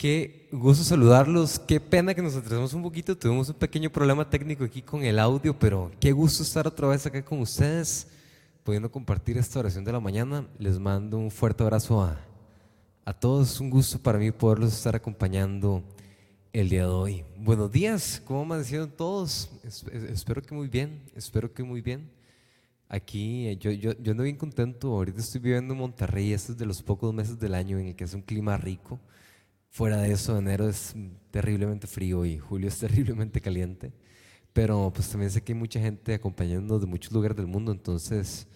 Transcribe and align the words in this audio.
Qué 0.00 0.48
gusto 0.50 0.82
saludarlos. 0.82 1.58
Qué 1.58 1.78
pena 1.78 2.14
que 2.14 2.22
nos 2.22 2.34
atrasamos 2.34 2.72
un 2.72 2.82
poquito. 2.82 3.14
Tuvimos 3.14 3.50
un 3.50 3.54
pequeño 3.56 3.90
problema 3.90 4.30
técnico 4.30 4.64
aquí 4.64 4.80
con 4.80 5.04
el 5.04 5.18
audio, 5.18 5.52
pero 5.58 5.90
qué 6.00 6.10
gusto 6.10 6.42
estar 6.42 6.66
otra 6.66 6.88
vez 6.88 7.04
acá 7.04 7.22
con 7.22 7.38
ustedes, 7.40 8.06
pudiendo 8.64 8.90
compartir 8.90 9.36
esta 9.36 9.58
oración 9.58 9.84
de 9.84 9.92
la 9.92 10.00
mañana. 10.00 10.48
Les 10.58 10.78
mando 10.78 11.18
un 11.18 11.30
fuerte 11.30 11.62
abrazo 11.64 12.00
a, 12.00 12.18
a 13.04 13.12
todos. 13.12 13.60
Un 13.60 13.68
gusto 13.68 13.98
para 13.98 14.18
mí 14.18 14.30
poderlos 14.30 14.72
estar 14.72 14.96
acompañando 14.96 15.84
el 16.50 16.70
día 16.70 16.86
de 16.86 16.92
hoy. 16.92 17.24
Buenos 17.36 17.70
días, 17.70 18.22
¿cómo 18.24 18.40
amanecieron 18.40 18.88
todos? 18.88 19.50
espero 19.62 20.40
que 20.40 20.54
muy 20.54 20.68
bien, 20.68 21.02
espero 21.14 21.52
que 21.52 21.62
muy 21.62 21.82
bien. 21.82 22.10
Aquí 22.88 23.48
eh, 23.48 23.58
yo, 23.58 23.70
yo, 23.70 23.92
yo 24.00 24.12
ando 24.12 24.22
bien 24.22 24.36
contento. 24.36 24.92
Ahorita 24.92 25.20
estoy 25.20 25.42
viviendo 25.42 25.74
en 25.74 25.80
Monterrey. 25.80 26.32
Este 26.32 26.52
es 26.52 26.58
de 26.58 26.64
los 26.64 26.82
pocos 26.82 27.12
meses 27.12 27.38
del 27.38 27.54
año 27.54 27.78
en 27.78 27.88
el 27.88 27.94
que 27.94 28.04
es 28.04 28.14
un 28.14 28.22
clima 28.22 28.56
rico. 28.56 28.98
Fuera 29.70 29.98
de 29.98 30.10
eso, 30.10 30.36
enero 30.36 30.68
es 30.68 30.96
terriblemente 31.30 31.86
frío 31.86 32.24
y 32.24 32.38
julio 32.38 32.68
es 32.68 32.78
terriblemente 32.80 33.40
caliente. 33.40 33.92
Pero 34.52 34.92
pues 34.92 35.08
también 35.08 35.30
sé 35.30 35.42
que 35.42 35.52
hay 35.52 35.58
mucha 35.58 35.80
gente 35.80 36.12
acompañándonos 36.12 36.80
de 36.80 36.88
muchos 36.88 37.12
lugares 37.12 37.36
del 37.36 37.46
mundo, 37.46 37.70
entonces 37.70 38.48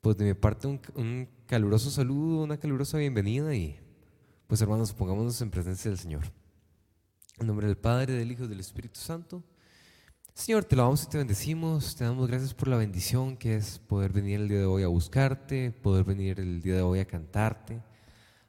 pues 0.00 0.16
de 0.18 0.24
mi 0.24 0.34
parte 0.34 0.66
un, 0.66 1.28
caluroso 1.46 1.88
saludo, 1.88 2.42
una 2.42 2.58
calurosa 2.58 2.98
bienvenida 2.98 3.54
y 3.54 3.78
pues 4.48 4.60
hermanos, 4.60 4.92
pongámonos 4.92 5.40
en 5.40 5.50
presencia 5.50 5.88
del 5.88 5.98
Señor. 5.98 6.24
En 7.38 7.46
nombre 7.46 7.68
del 7.68 7.78
Padre, 7.78 8.14
del 8.14 8.30
Hijo 8.30 8.44
y 8.44 8.48
del 8.48 8.60
Espíritu 8.60 8.98
Santo. 8.98 9.42
Señor, 10.34 10.64
te 10.64 10.74
lo 10.74 10.82
vamos 10.82 11.04
y 11.04 11.08
te 11.08 11.18
bendecimos, 11.18 11.94
te 11.94 12.02
damos 12.02 12.26
gracias 12.26 12.52
por 12.54 12.66
la 12.66 12.76
bendición 12.76 13.36
que 13.36 13.54
es 13.54 13.78
poder 13.78 14.12
venir 14.12 14.40
el 14.40 14.48
día 14.48 14.58
de 14.58 14.66
hoy 14.66 14.82
a 14.82 14.88
buscarte, 14.88 15.70
poder 15.70 16.04
venir 16.04 16.40
el 16.40 16.60
día 16.60 16.74
de 16.74 16.82
hoy 16.82 16.98
a 16.98 17.04
cantarte 17.04 17.80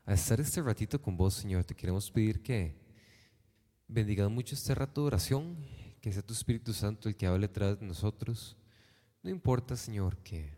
a 0.06 0.14
estar 0.14 0.40
este 0.40 0.62
ratito 0.62 1.02
con 1.02 1.18
vos, 1.18 1.34
Señor. 1.34 1.64
Te 1.64 1.76
queremos 1.76 2.12
pedir 2.12 2.42
que 2.44 2.76
bendigas 3.88 4.30
mucho 4.30 4.54
este 4.54 4.76
rato 4.76 5.02
de 5.02 5.08
oración, 5.08 5.58
que 6.00 6.14
sea 6.14 6.22
tu 6.22 6.34
Espíritu 6.34 6.74
Santo 6.74 7.10
el 7.10 7.16
que 7.16 7.26
hable 7.26 7.48
detrás 7.48 7.80
de 7.80 7.86
nosotros. 7.88 8.56
No 9.24 9.32
importa, 9.32 9.76
Señor, 9.76 10.18
que 10.18 10.54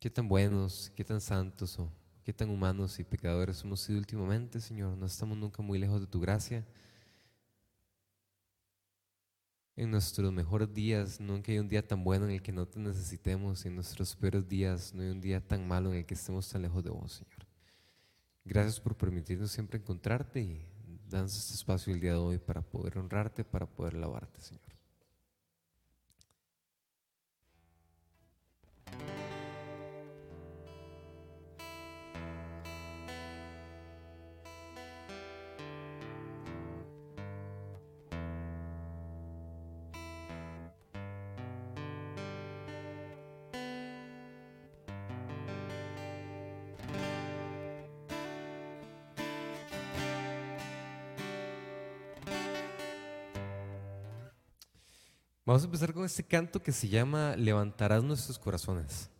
qué 0.00 0.10
tan 0.10 0.26
buenos, 0.26 0.90
qué 0.96 1.04
tan 1.04 1.20
santos 1.20 1.78
o 1.78 1.92
qué 2.24 2.32
tan 2.32 2.50
humanos 2.50 2.98
y 2.98 3.04
pecadores 3.04 3.62
hemos 3.62 3.80
sido 3.80 3.98
últimamente, 3.98 4.60
Señor. 4.60 4.96
No 4.96 5.06
estamos 5.06 5.38
nunca 5.38 5.62
muy 5.62 5.78
lejos 5.78 6.00
de 6.00 6.08
tu 6.08 6.20
gracia 6.20 6.66
en 9.76 9.90
nuestros 9.90 10.32
mejores 10.32 10.72
días, 10.72 11.20
nunca 11.20 11.52
hay 11.52 11.58
un 11.58 11.68
día 11.68 11.86
tan 11.86 12.04
bueno 12.04 12.26
en 12.26 12.32
el 12.32 12.42
que 12.42 12.52
no 12.52 12.66
te 12.66 12.78
necesitemos, 12.78 13.64
y 13.64 13.68
en 13.68 13.76
nuestros 13.76 14.14
peores 14.16 14.48
días 14.48 14.94
no 14.94 15.02
hay 15.02 15.08
un 15.08 15.20
día 15.20 15.40
tan 15.40 15.66
malo 15.66 15.92
en 15.92 15.98
el 15.98 16.06
que 16.06 16.14
estemos 16.14 16.48
tan 16.48 16.62
lejos 16.62 16.84
de 16.84 16.90
vos, 16.90 17.12
Señor. 17.12 17.46
Gracias 18.44 18.80
por 18.80 18.96
permitirnos 18.96 19.50
siempre 19.50 19.78
encontrarte 19.78 20.40
y 20.40 20.66
danos 21.08 21.36
este 21.36 21.54
espacio 21.54 21.92
el 21.92 22.00
día 22.00 22.12
de 22.12 22.18
hoy 22.18 22.38
para 22.38 22.62
poder 22.62 22.98
honrarte, 22.98 23.44
para 23.44 23.66
poder 23.66 23.94
lavarte, 23.94 24.40
Señor. 24.40 24.70
Vamos 55.50 55.64
a 55.64 55.66
empezar 55.66 55.92
con 55.92 56.04
este 56.04 56.22
canto 56.22 56.62
que 56.62 56.70
se 56.70 56.86
llama 56.86 57.34
Levantarás 57.34 58.04
nuestros 58.04 58.38
corazones. 58.38 59.10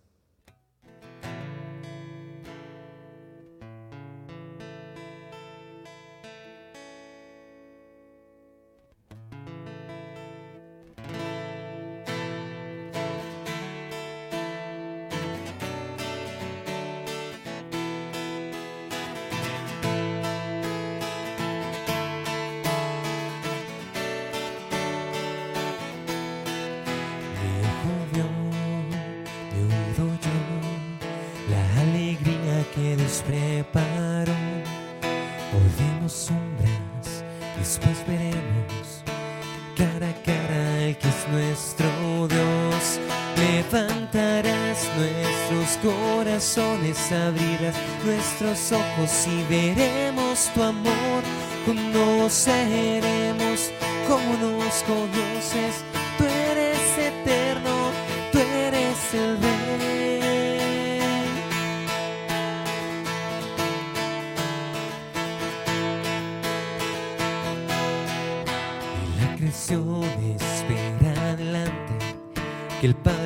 Abrirás 47.12 47.76
nuestros 48.04 48.72
ojos 48.72 49.26
y 49.26 49.42
veremos 49.48 50.50
tu 50.54 50.62
amor, 50.62 51.22
conoceremos 51.66 53.70
como 54.08 54.36
nos 54.38 54.82
conoces, 54.84 55.84
tú 56.18 56.24
eres 56.24 56.98
eterno, 56.98 57.90
tú 58.32 58.38
eres 58.38 59.14
el 59.14 59.38
rey. 59.40 61.00
Y 68.96 68.98
la 69.20 69.36
creación 69.36 70.04
espera 70.38 71.30
adelante, 71.30 71.94
que 72.80 72.86
el 72.86 72.94
Padre 72.94 73.19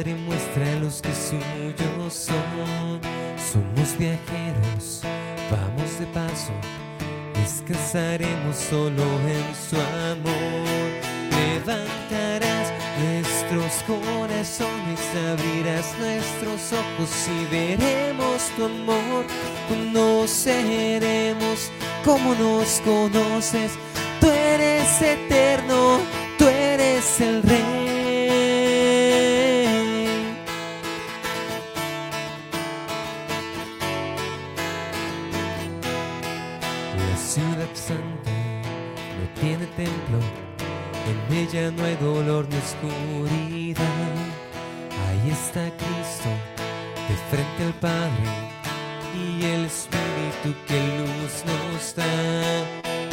descansaremos 7.95 8.57
solo 8.57 9.05
en 9.29 9.55
su 9.55 9.77
amor. 9.77 10.91
Levantarás 11.31 12.73
nuestros 13.01 13.85
corazones, 13.87 15.01
abrirás 15.31 15.95
nuestros 16.01 16.73
ojos 16.73 17.11
y 17.29 17.45
veremos 17.55 18.51
tu 18.57 18.65
amor. 18.65 19.25
Conoceremos 19.69 21.71
como 22.05 22.35
nos 22.35 22.81
conoces. 22.81 23.79
Tú 24.21 24.29
eres 24.29 25.01
eterno, 25.01 26.01
tú 26.37 26.49
eres 26.49 27.21
el 27.21 27.44
rey. 37.37 37.75
ya 41.53 41.71
no 41.71 41.85
hay 41.85 41.97
dolor 41.97 42.47
ni 42.49 42.57
oscuridad. 42.57 43.83
Ahí 45.09 45.31
está 45.31 45.71
Cristo, 45.77 46.31
de 47.09 47.17
frente 47.31 47.65
al 47.65 47.75
Padre, 47.81 48.25
y 49.15 49.45
el 49.45 49.65
Espíritu 49.67 50.55
que 50.67 50.81
luz 50.99 51.45
nos 51.47 51.95
da. 51.95 52.05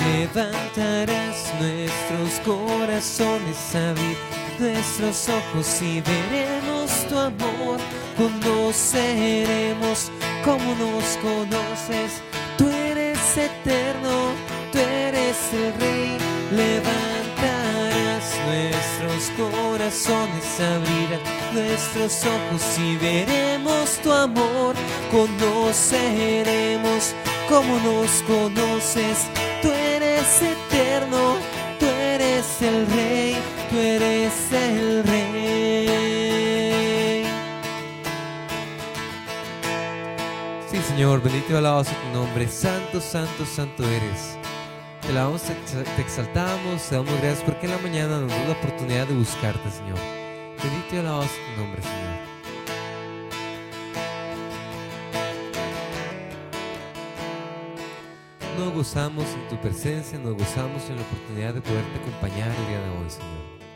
Levantarás 0.07 1.53
nuestros 1.59 2.39
corazones, 2.45 3.75
abrir 3.75 4.17
nuestros 4.59 5.29
ojos 5.29 5.81
y 5.81 6.01
veremos 6.01 7.07
tu 7.07 7.17
amor. 7.17 7.79
Conoceremos 8.17 10.11
como 10.43 10.75
nos 10.75 11.17
conoces. 11.17 12.21
Eterno, 13.45 14.33
tú 14.71 14.79
eres 14.79 15.37
el 15.53 15.73
Rey. 15.79 16.17
Levanta 16.51 17.11
nuestros 18.45 19.31
corazones 19.37 20.59
abrirán 20.59 21.21
nuestros 21.53 22.25
ojos 22.25 22.79
y 22.79 22.97
veremos 22.97 23.99
tu 24.03 24.11
amor, 24.11 24.75
conoceremos 25.11 27.13
como 27.49 27.79
nos 27.79 28.11
conoces, 28.23 29.27
tú 29.61 29.69
eres 29.69 30.41
eterno, 30.41 31.37
tú 31.79 31.85
eres 31.85 32.61
el 32.61 32.85
rey, 32.87 33.37
tú 33.69 33.77
eres 33.77 34.51
el 34.51 35.03
rey. 35.03 35.20
Señor, 40.91 41.23
bendito 41.23 41.53
y 41.53 41.55
alabado 41.55 41.85
sea 41.85 41.97
tu 42.01 42.19
nombre. 42.19 42.45
Santo, 42.49 42.99
santo, 42.99 43.45
santo 43.45 43.81
eres. 43.85 44.37
Te 45.01 45.07
alabamos, 45.07 45.41
te 45.41 46.01
exaltamos, 46.01 46.83
te 46.83 46.95
damos 46.95 47.13
gracias 47.21 47.43
porque 47.45 47.65
en 47.65 47.71
la 47.71 47.77
mañana 47.77 48.19
nos 48.19 48.29
da 48.29 48.43
la 48.43 48.51
oportunidad 48.51 49.07
de 49.07 49.13
buscarte, 49.13 49.71
Señor. 49.71 49.97
Bendito 50.61 50.95
y 50.95 50.97
alabado 50.97 51.23
sea 51.23 51.55
tu 51.55 51.61
nombre, 51.61 51.81
Señor. 51.81 52.11
Nos 58.59 58.73
gozamos 58.73 59.25
en 59.33 59.47
tu 59.47 59.61
presencia, 59.61 60.19
nos 60.19 60.33
gozamos 60.33 60.89
en 60.89 60.97
la 60.97 61.03
oportunidad 61.03 61.53
de 61.53 61.61
poderte 61.61 61.99
acompañar 61.99 62.49
el 62.49 62.67
día 62.67 62.81
de 62.81 62.89
hoy, 62.89 63.09
Señor. 63.09 63.70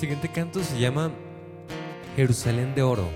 Siguiente 0.00 0.28
canto 0.28 0.64
se 0.64 0.80
llama 0.80 1.10
Jerusalén 2.16 2.74
de 2.74 2.80
Oro. 2.80 3.06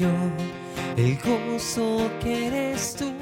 yo, 0.00 0.08
el 0.96 1.18
gozo 1.18 2.10
que 2.22 2.46
eres 2.46 2.96
tú, 2.98 3.12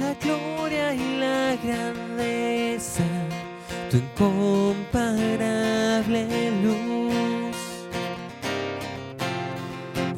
la 0.00 0.14
gloria 0.22 0.94
y 0.94 1.16
la 1.18 1.56
grandeza, 1.62 3.02
tu 3.90 3.96
incomparable 3.96 6.28
luz. 6.62 7.02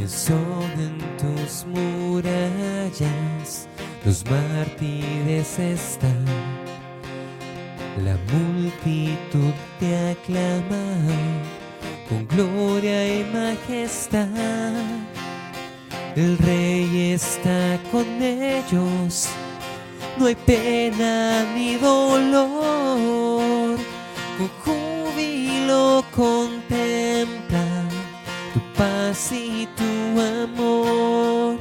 Son 0.06 0.70
en 0.78 0.98
tus 1.16 1.64
murallas, 1.66 3.66
los 4.04 4.22
mártires 4.26 5.58
están, 5.58 6.26
la 8.04 8.18
multitud 8.32 9.54
te 9.80 10.10
aclama 10.10 10.84
con 12.08 12.26
gloria 12.28 13.20
y 13.20 13.24
majestad. 13.24 14.28
El 16.16 16.38
rey 16.38 17.12
está 17.12 17.78
con 17.90 18.06
ellos, 18.22 19.28
no 20.18 20.26
hay 20.26 20.34
pena 20.34 21.44
ni 21.54 21.76
dolor. 21.76 23.78
Con 24.38 24.48
júbilo 24.64 26.04
contempla 26.14 27.64
tu 28.52 28.60
paz 28.76 29.32
y 29.32 29.68
tu 29.76 30.20
amor. 30.20 31.58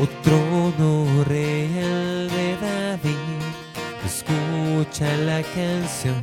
Oh 0.00 0.06
trono 0.22 1.24
real 1.24 2.30
de 2.30 2.56
David, 2.60 3.42
escucha 4.04 5.16
la 5.16 5.42
canción 5.42 6.22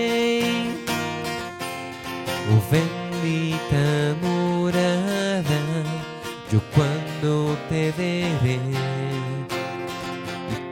Y 7.99 8.57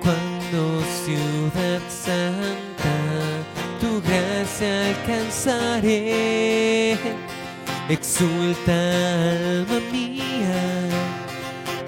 cuando 0.01 0.81
ciudad 1.03 1.81
santa 1.89 2.95
tu 3.81 4.01
gracia 4.01 4.87
alcanzaré, 4.89 6.97
exulta 7.89 8.71
alma 8.71 9.81
mía, 9.91 10.63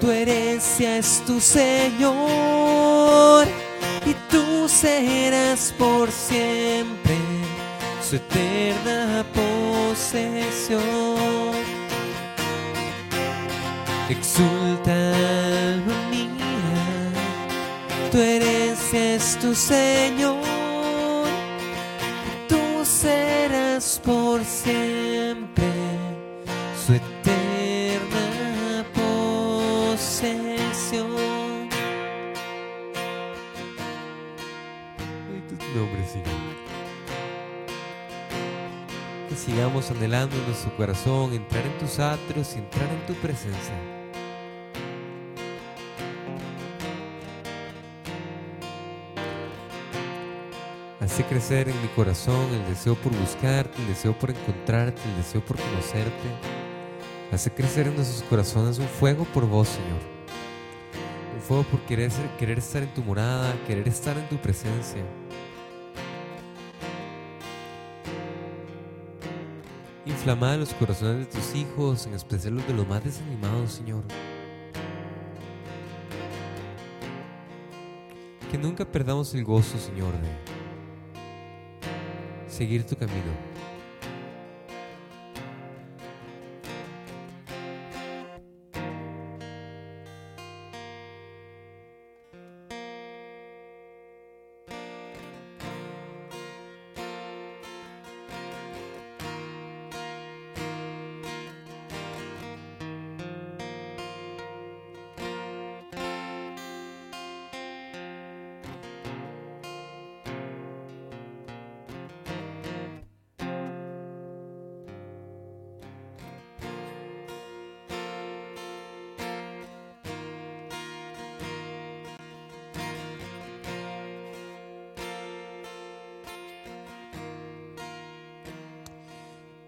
tu 0.00 0.10
herencia 0.10 0.98
es 0.98 1.22
tu 1.26 1.40
Señor 1.40 3.46
y 4.04 4.12
tú 4.30 4.68
serás 4.68 5.72
por 5.78 6.10
siempre 6.10 7.16
su 8.06 8.16
eterna 8.16 9.24
posesión 9.32 10.82
exulta 14.08 14.92
armonía. 15.74 16.30
Tú 18.10 18.18
eres 18.18 18.92
esto, 18.92 19.54
Señor, 19.54 20.36
tú 22.48 22.84
serás 22.84 24.00
por 24.04 24.44
siempre. 24.44 25.61
Corazón, 40.76 41.32
entrar 41.32 41.64
en 41.64 41.78
tus 41.78 41.98
atrios 41.98 42.54
y 42.54 42.58
entrar 42.58 42.88
en 42.90 43.06
tu 43.06 43.14
presencia. 43.20 43.74
Hace 51.00 51.24
crecer 51.24 51.68
en 51.68 51.82
mi 51.82 51.88
corazón 51.88 52.52
el 52.52 52.64
deseo 52.68 52.94
por 52.94 53.14
buscarte, 53.16 53.80
el 53.82 53.88
deseo 53.88 54.18
por 54.18 54.30
encontrarte, 54.30 55.00
el 55.10 55.16
deseo 55.16 55.44
por 55.44 55.56
conocerte. 55.58 56.28
Hace 57.32 57.50
crecer 57.50 57.86
en 57.86 57.96
nuestros 57.96 58.22
corazones 58.28 58.78
un 58.78 58.88
fuego 58.88 59.24
por 59.24 59.46
vos, 59.46 59.68
Señor. 59.68 60.00
Un 61.34 61.40
fuego 61.40 61.64
por 61.64 61.80
querer, 61.80 62.10
querer 62.38 62.58
estar 62.58 62.82
en 62.82 62.94
tu 62.94 63.02
morada, 63.02 63.54
querer 63.66 63.88
estar 63.88 64.16
en 64.16 64.28
tu 64.28 64.36
presencia. 64.36 65.02
Inflamada 70.22 70.56
los 70.56 70.72
corazones 70.74 71.26
de 71.26 71.32
tus 71.36 71.52
hijos, 71.56 72.06
en 72.06 72.14
especial 72.14 72.54
los 72.54 72.64
de 72.68 72.74
los 72.74 72.86
más 72.86 73.02
desanimados, 73.02 73.72
Señor. 73.72 74.04
Que 78.48 78.56
nunca 78.56 78.84
perdamos 78.84 79.34
el 79.34 79.42
gozo, 79.42 79.76
Señor, 79.80 80.12
de 80.12 80.28
seguir 82.48 82.86
tu 82.86 82.94
camino. 82.94 83.51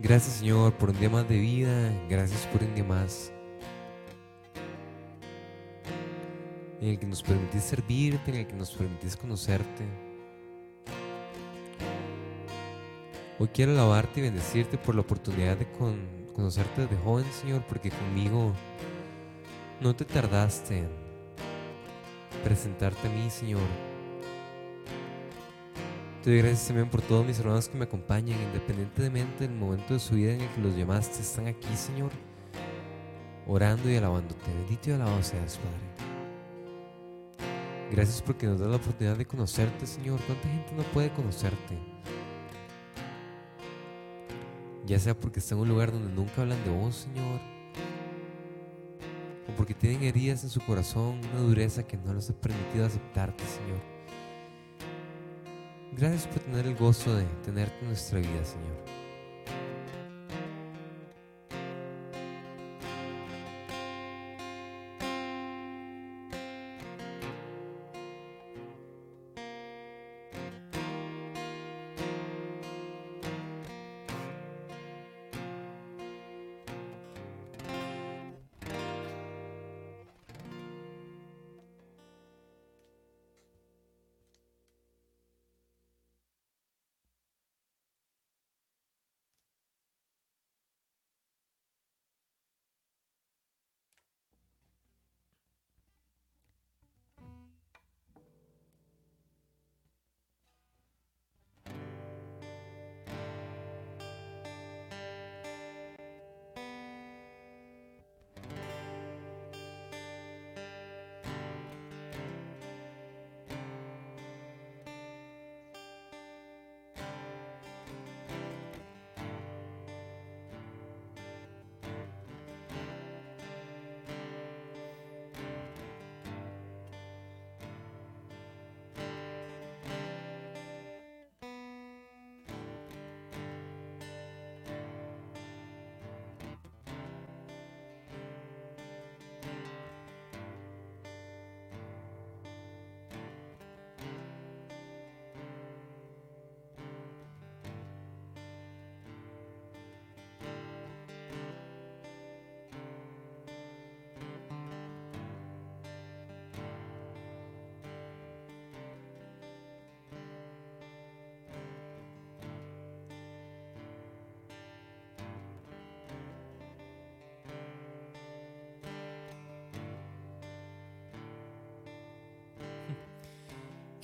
Gracias 0.05 0.35
Señor 0.35 0.75
por 0.75 0.91
un 0.91 0.99
día 1.01 1.09
más 1.09 1.27
de 1.27 1.39
vida, 1.39 1.91
gracias 2.11 2.47
por 2.49 2.63
un 2.63 2.75
día 2.75 2.85
más 2.85 3.33
en 6.83 6.89
el 6.91 6.99
que 6.99 7.07
nos 7.07 7.23
permitís 7.23 7.63
servirte, 7.63 8.31
en 8.31 8.37
el 8.37 8.47
que 8.47 8.53
nos 8.53 8.71
permitís 8.73 9.17
conocerte. 9.17 9.83
Hoy 13.39 13.49
quiero 13.49 13.73
alabarte 13.73 14.21
y 14.21 14.25
bendecirte 14.25 14.77
por 14.77 14.95
la 14.95 15.01
oportunidad 15.01 15.57
de 15.57 15.67
conocerte 16.35 16.83
desde 16.83 16.99
joven, 16.99 17.25
Señor, 17.41 17.65
porque 17.67 17.89
conmigo 17.89 18.53
no 19.81 19.97
te 19.97 20.05
tardaste 20.05 20.81
en 20.81 20.89
presentarte 22.45 23.09
a 23.09 23.11
mí, 23.11 23.31
Señor 23.31 23.94
te 26.25 26.31
doy 26.31 26.39
gracias 26.39 26.69
también 26.69 26.89
por 26.89 27.03
todos 27.03 27.27
mis 27.27 27.39
hermanos 27.39 27.69
que 27.69 27.77
me 27.77 27.85
acompañan, 27.85 28.41
independientemente 28.41 29.47
del 29.47 29.55
momento 29.55 29.93
de 29.93 30.01
su 30.01 30.15
vida 30.15 30.33
en 30.33 30.41
el 30.41 30.49
que 30.55 30.63
los 30.63 30.75
llamaste, 30.75 31.21
están 31.21 31.49
aquí, 31.49 31.69
Señor, 31.77 32.11
orando 33.47 33.91
y 33.91 33.97
alabándote. 33.97 34.51
Bendito 34.57 34.89
y 34.89 34.93
alabado 34.95 35.23
seas, 35.23 35.59
Padre. 35.59 36.09
Gracias 37.93 38.23
porque 38.23 38.47
nos 38.47 38.59
das 38.59 38.71
la 38.71 38.77
oportunidad 38.77 39.19
de 39.19 39.27
conocerte, 39.27 39.87
Señor. 39.87 40.19
¿Cuánta 40.27 40.49
gente 40.49 40.73
no 40.75 40.83
puede 40.95 41.13
conocerte? 41.13 41.79
Ya 44.87 44.99
sea 44.99 45.15
porque 45.15 45.41
está 45.41 45.55
en 45.55 45.61
un 45.61 45.69
lugar 45.69 45.93
donde 45.93 46.11
nunca 46.11 46.41
hablan 46.41 46.65
de 46.65 46.71
vos, 46.71 46.97
Señor, 46.97 47.39
o 49.47 49.53
porque 49.59 49.75
tienen 49.75 50.05
heridas 50.05 50.43
en 50.43 50.49
su 50.49 50.63
corazón, 50.63 51.21
una 51.35 51.43
dureza 51.43 51.83
que 51.83 51.99
no 51.99 52.15
les 52.15 52.31
ha 52.31 52.33
permitido 52.33 52.87
aceptarte, 52.87 53.45
Señor. 53.45 53.94
Gracias 55.97 56.27
por 56.27 56.43
tener 56.43 56.67
el 56.67 56.75
gozo 56.75 57.15
de 57.15 57.25
tenerte 57.45 57.79
en 57.81 57.87
nuestra 57.87 58.19
vida, 58.19 58.45
Señor. 58.45 59.04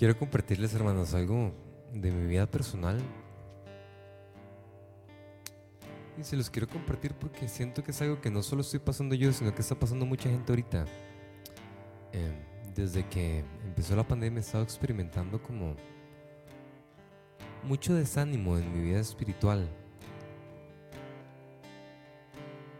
Quiero 0.01 0.17
compartirles, 0.19 0.73
hermanos, 0.73 1.13
algo 1.13 1.53
de 1.93 2.11
mi 2.11 2.27
vida 2.27 2.47
personal. 2.47 2.99
Y 6.17 6.25
se 6.25 6.39
los 6.39 6.49
quiero 6.49 6.67
compartir 6.69 7.13
porque 7.13 7.47
siento 7.49 7.85
que 7.85 7.91
es 7.91 8.01
algo 8.01 8.19
que 8.19 8.31
no 8.31 8.43
solo 8.43 8.63
estoy 8.63 8.81
pasando 8.81 9.15
yo, 9.15 9.31
sino 9.31 9.55
que 9.55 9.61
está 9.61 9.75
pasando 9.75 10.07
mucha 10.07 10.31
gente 10.31 10.53
ahorita. 10.53 10.87
Em, 12.13 12.33
desde 12.75 13.07
que 13.09 13.45
empezó 13.63 13.95
la 13.95 14.09
pandemia 14.09 14.39
he 14.39 14.41
estado 14.41 14.65
experimentando 14.65 15.43
como 15.43 15.77
mucho 17.63 17.93
desánimo 17.93 18.57
en 18.57 18.73
mi 18.73 18.83
vida 18.83 19.01
espiritual. 19.01 19.69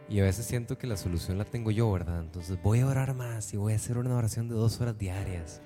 Y 0.09 0.21
a 0.21 0.23
veces 0.23 0.47
siento 0.47 0.75
que 0.79 0.87
la 0.87 0.97
solución 0.97 1.37
la 1.37 1.45
tengo 1.45 1.69
yo, 1.69 1.91
¿verdad? 1.91 2.19
Entonces 2.19 2.59
voy 2.63 2.79
a 2.79 2.87
orar 2.87 3.13
más 3.13 3.53
y 3.53 3.57
voy 3.57 3.73
a 3.73 3.75
hacer 3.75 3.99
una 3.99 4.15
oración 4.15 4.49
de 4.49 4.55
dos 4.55 4.81
horas 4.81 4.97
diarias. 4.97 5.61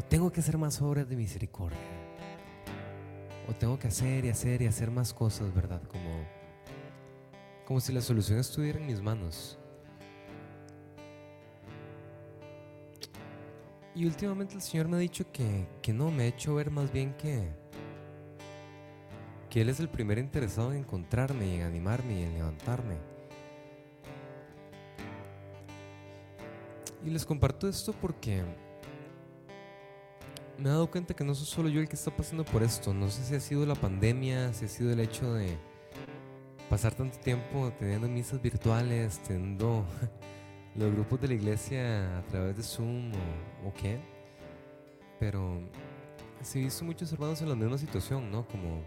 O 0.00 0.02
tengo 0.02 0.32
que 0.32 0.40
hacer 0.40 0.56
más 0.56 0.80
obras 0.80 1.06
de 1.10 1.14
misericordia. 1.14 1.78
O 3.46 3.52
tengo 3.52 3.78
que 3.78 3.88
hacer 3.88 4.24
y 4.24 4.30
hacer 4.30 4.62
y 4.62 4.66
hacer 4.66 4.90
más 4.90 5.12
cosas, 5.12 5.54
¿verdad? 5.54 5.82
Como, 5.88 6.24
como 7.66 7.80
si 7.80 7.92
la 7.92 8.00
solución 8.00 8.38
estuviera 8.38 8.78
en 8.78 8.86
mis 8.86 9.02
manos. 9.02 9.58
Y 13.94 14.06
últimamente 14.06 14.54
el 14.54 14.62
Señor 14.62 14.88
me 14.88 14.96
ha 14.96 15.00
dicho 15.00 15.30
que, 15.30 15.68
que 15.82 15.92
no, 15.92 16.10
me 16.10 16.22
ha 16.22 16.26
hecho 16.28 16.54
ver 16.54 16.70
más 16.70 16.90
bien 16.90 17.12
que, 17.18 17.50
que 19.50 19.60
Él 19.60 19.68
es 19.68 19.80
el 19.80 19.90
primer 19.90 20.16
interesado 20.16 20.72
en 20.72 20.78
encontrarme 20.78 21.46
y 21.46 21.56
en 21.56 21.62
animarme 21.64 22.20
y 22.20 22.22
en 22.22 22.32
levantarme. 22.32 22.96
Y 27.04 27.10
les 27.10 27.26
comparto 27.26 27.68
esto 27.68 27.92
porque 27.92 28.42
me 30.60 30.68
he 30.68 30.72
dado 30.72 30.90
cuenta 30.90 31.14
que 31.14 31.24
no 31.24 31.34
soy 31.34 31.46
solo 31.46 31.68
yo 31.68 31.80
el 31.80 31.88
que 31.88 31.96
está 31.96 32.14
pasando 32.14 32.44
por 32.44 32.62
esto. 32.62 32.92
No 32.92 33.08
sé 33.08 33.24
si 33.24 33.34
ha 33.34 33.40
sido 33.40 33.64
la 33.66 33.74
pandemia, 33.74 34.52
si 34.52 34.66
ha 34.66 34.68
sido 34.68 34.92
el 34.92 35.00
hecho 35.00 35.32
de, 35.32 35.56
pasar 36.70 36.94
tanto 36.94 37.18
tiempo 37.18 37.72
teniendo 37.78 38.08
misas 38.08 38.40
virtuales, 38.40 39.18
teniendo 39.26 39.84
los 40.76 40.92
grupos 40.92 41.20
de 41.20 41.28
la 41.28 41.34
iglesia 41.34 42.18
a 42.18 42.22
través 42.22 42.56
de 42.56 42.62
Zoom 42.62 43.10
o, 43.66 43.72
qué. 43.74 43.98
Pero 45.18 45.60
sí 46.42 46.60
he 46.60 46.64
visto 46.64 46.84
muchos 46.84 47.12
hermanos 47.12 47.42
en 47.42 47.48
la 47.48 47.56
misma 47.56 47.76
situación, 47.76 48.30
¿no? 48.30 48.46
Como, 48.46 48.82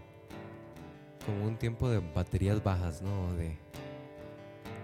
como 1.26 1.44
un 1.44 1.58
tiempo 1.58 1.88
de 1.90 1.98
baterías 1.98 2.62
bajas, 2.64 3.02
¿no? 3.02 3.34
De, 3.34 3.58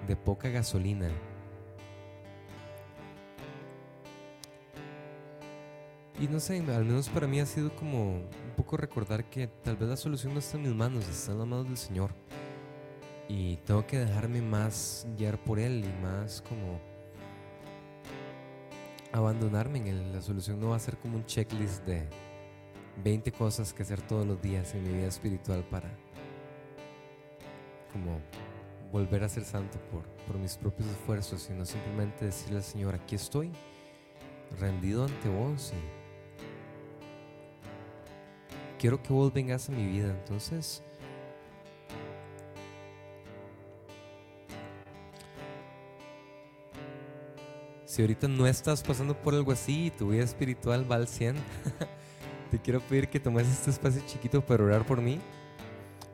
de 0.07 0.17
poca 0.17 0.51
gasolina. 0.51 1.09
Y 6.21 6.29
no 6.29 6.39
sé, 6.39 6.59
al 6.59 6.85
menos 6.85 7.09
para 7.09 7.27
mí 7.27 7.41
ha 7.41 7.47
sido 7.47 7.75
como 7.75 8.17
un 8.17 8.55
poco 8.55 8.77
recordar 8.77 9.25
que 9.31 9.47
tal 9.47 9.79
vez 9.79 9.89
la 9.89 9.97
solución 9.97 10.35
no 10.35 10.41
está 10.41 10.59
en 10.59 10.65
mis 10.65 10.75
manos, 10.75 11.09
está 11.09 11.33
en 11.33 11.39
las 11.39 11.47
manos 11.47 11.67
del 11.67 11.79
Señor. 11.79 12.11
Y 13.27 13.57
tengo 13.65 13.87
que 13.87 13.99
dejarme 13.99 14.43
más 14.43 15.07
guiar 15.17 15.43
por 15.43 15.59
Él 15.59 15.83
y 15.83 16.03
más 16.03 16.43
como 16.43 16.79
abandonarme 19.13 19.79
en 19.79 19.87
Él. 19.87 20.13
La 20.13 20.21
solución 20.21 20.61
no 20.61 20.69
va 20.71 20.77
a 20.77 20.79
ser 20.79 20.99
como 20.99 21.17
un 21.17 21.25
checklist 21.25 21.87
de 21.87 22.07
20 23.03 23.33
cosas 23.33 23.73
que 23.73 23.83
hacer 23.83 24.03
todos 24.03 24.27
los 24.27 24.43
días 24.43 24.75
en 24.75 24.83
mi 24.83 24.93
vida 24.93 25.07
espiritual 25.07 25.65
para 25.71 25.89
como 27.95 28.21
volver 28.93 29.25
a 29.25 29.29
ser 29.31 29.45
santo 29.45 29.79
por, 29.91 30.03
por 30.27 30.37
mis 30.37 30.59
propios 30.59 30.87
esfuerzos, 30.91 31.41
sino 31.41 31.65
simplemente 31.65 32.27
decirle 32.27 32.59
al 32.59 32.63
Señor, 32.63 32.95
aquí 32.95 33.15
estoy, 33.15 33.53
rendido 34.59 35.05
ante 35.05 35.31
vos 35.31 35.73
y 35.73 36.00
quiero 38.81 39.03
que 39.03 39.13
vos 39.13 39.33
vengas 39.33 39.69
a 39.69 39.73
mi 39.73 39.87
vida. 39.87 40.11
Entonces, 40.11 40.83
si 47.85 48.01
ahorita 48.01 48.27
no 48.27 48.47
estás 48.47 48.83
pasando 48.83 49.15
por 49.15 49.35
algo 49.35 49.53
así 49.53 49.87
y 49.87 49.91
tu 49.91 50.09
vida 50.09 50.25
espiritual 50.25 50.91
va 50.91 50.97
al 50.97 51.07
100, 51.07 51.37
te 52.51 52.59
quiero 52.59 52.81
pedir 52.81 53.09
que 53.09 53.21
tomes 53.21 53.47
este 53.47 53.71
espacio 53.71 54.03
chiquito 54.07 54.41
para 54.41 54.65
orar 54.65 54.87
por 54.87 55.03
mí. 55.03 55.21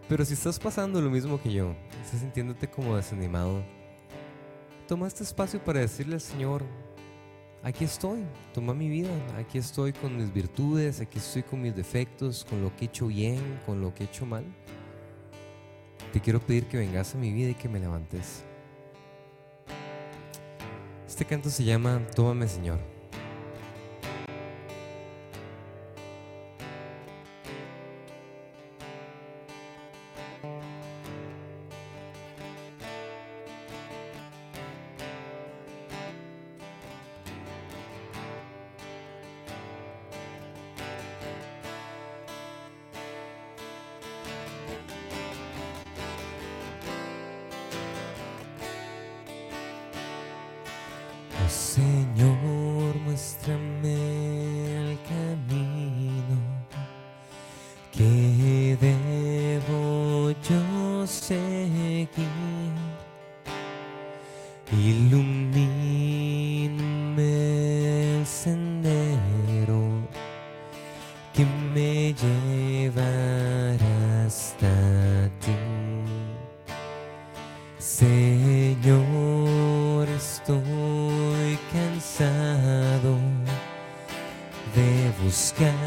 Pero 0.09 0.25
si 0.25 0.35
estás 0.35 0.59
pasando 0.59 1.01
lo 1.01 1.11
mismo 1.11 1.41
que 1.41 1.53
yo, 1.53 1.75
estás 2.05 2.21
sintiéndote 2.21 2.69
como 2.69 2.97
desanimado, 2.97 3.65
toma 4.89 5.07
este 5.07 5.23
espacio 5.23 5.63
para 5.65 5.81
decirle 5.81 6.15
al 6.15 6.21
Señor, 6.21 6.65
aquí 7.67 7.85
estoy, 7.85 8.25
toma 8.55 8.75
mi 8.75 8.89
vida, 8.89 9.11
aquí 9.37 9.59
estoy 9.59 9.93
con 9.93 10.17
mis 10.17 10.33
virtudes, 10.33 11.01
aquí 11.01 11.19
estoy 11.19 11.43
con 11.43 11.61
mis 11.61 11.75
defectos, 11.75 12.47
con 12.49 12.63
lo 12.63 12.75
que 12.77 12.85
he 12.85 12.89
hecho 12.89 13.09
bien, 13.09 13.61
con 13.67 13.81
lo 13.81 13.93
que 13.93 14.05
he 14.05 14.07
hecho 14.07 14.25
mal. 14.25 14.45
Te 16.13 16.21
quiero 16.21 16.41
pedir 16.41 16.67
que 16.67 16.77
vengas 16.77 17.17
a 17.17 17.19
mi 17.19 17.33
vida 17.33 17.51
y 17.51 17.55
que 17.55 17.69
me 17.69 17.81
levantes. 17.81 18.45
Este 21.09 21.25
canto 21.25 21.51
se 21.51 21.65
llama 21.65 22.01
Tómame 22.15 22.47
Señor. 22.47 22.96
De 85.37 85.86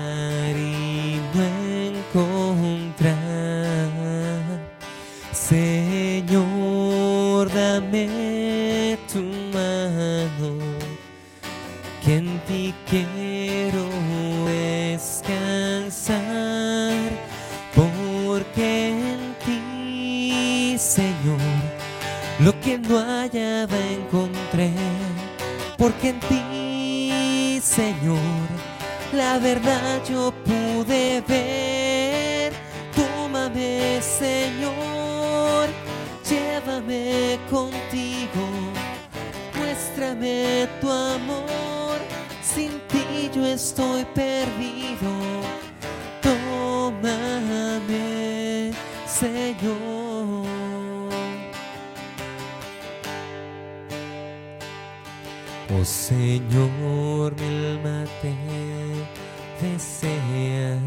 desea. 59.61 60.79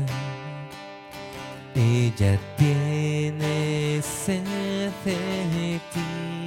Ella 1.74 2.38
tiene 2.56 4.00
sed 4.02 4.90
de 5.04 5.80
ti. 5.92 6.41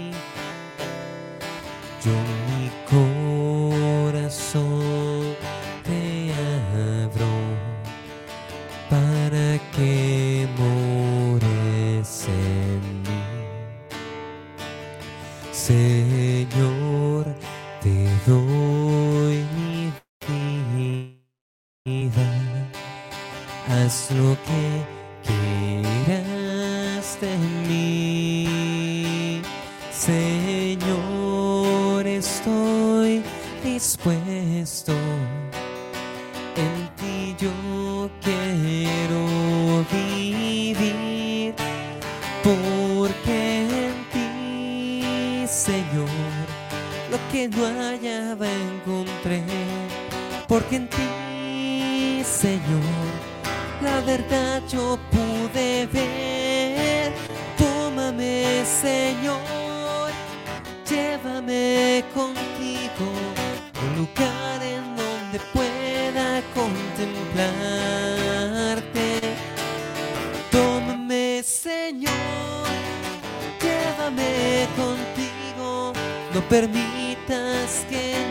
yo 54.68 54.98
pude 55.12 55.86
ver. 55.88 57.12
Tómame, 57.58 58.64
Señor, 58.66 60.12
llévame 60.90 62.04
contigo 62.14 63.12
un 63.82 63.96
lugar 63.98 64.64
en 64.64 64.96
donde 64.96 65.40
pueda 65.54 66.42
contemplarte. 66.54 69.36
Tómame, 70.52 71.44
Señor, 71.44 72.68
llévame 73.62 74.68
contigo, 74.76 75.94
no 76.34 76.42
permitas 76.50 77.86
que 77.90 78.26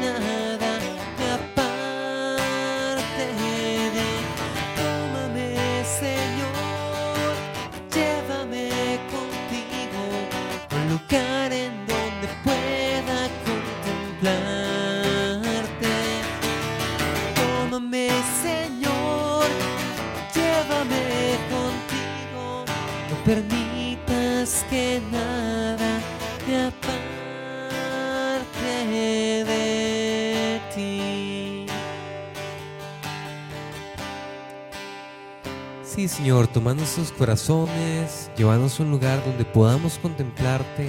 Señor, 36.16 36.46
toma 36.46 36.74
nuestros 36.74 37.10
corazones, 37.10 38.30
llévanos 38.36 38.78
a 38.78 38.84
un 38.84 38.92
lugar 38.92 39.20
donde 39.24 39.44
podamos 39.44 39.98
contemplarte, 39.98 40.88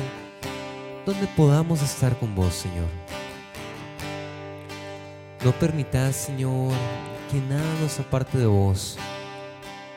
donde 1.04 1.26
podamos 1.36 1.82
estar 1.82 2.16
con 2.20 2.36
vos, 2.36 2.54
Señor. 2.54 2.86
No 5.44 5.52
permitas, 5.54 6.16
Señor, 6.16 6.72
que 7.32 7.40
nada 7.40 7.66
nos 7.82 8.00
aparte 8.00 8.38
de 8.38 8.46
vos. 8.46 9.00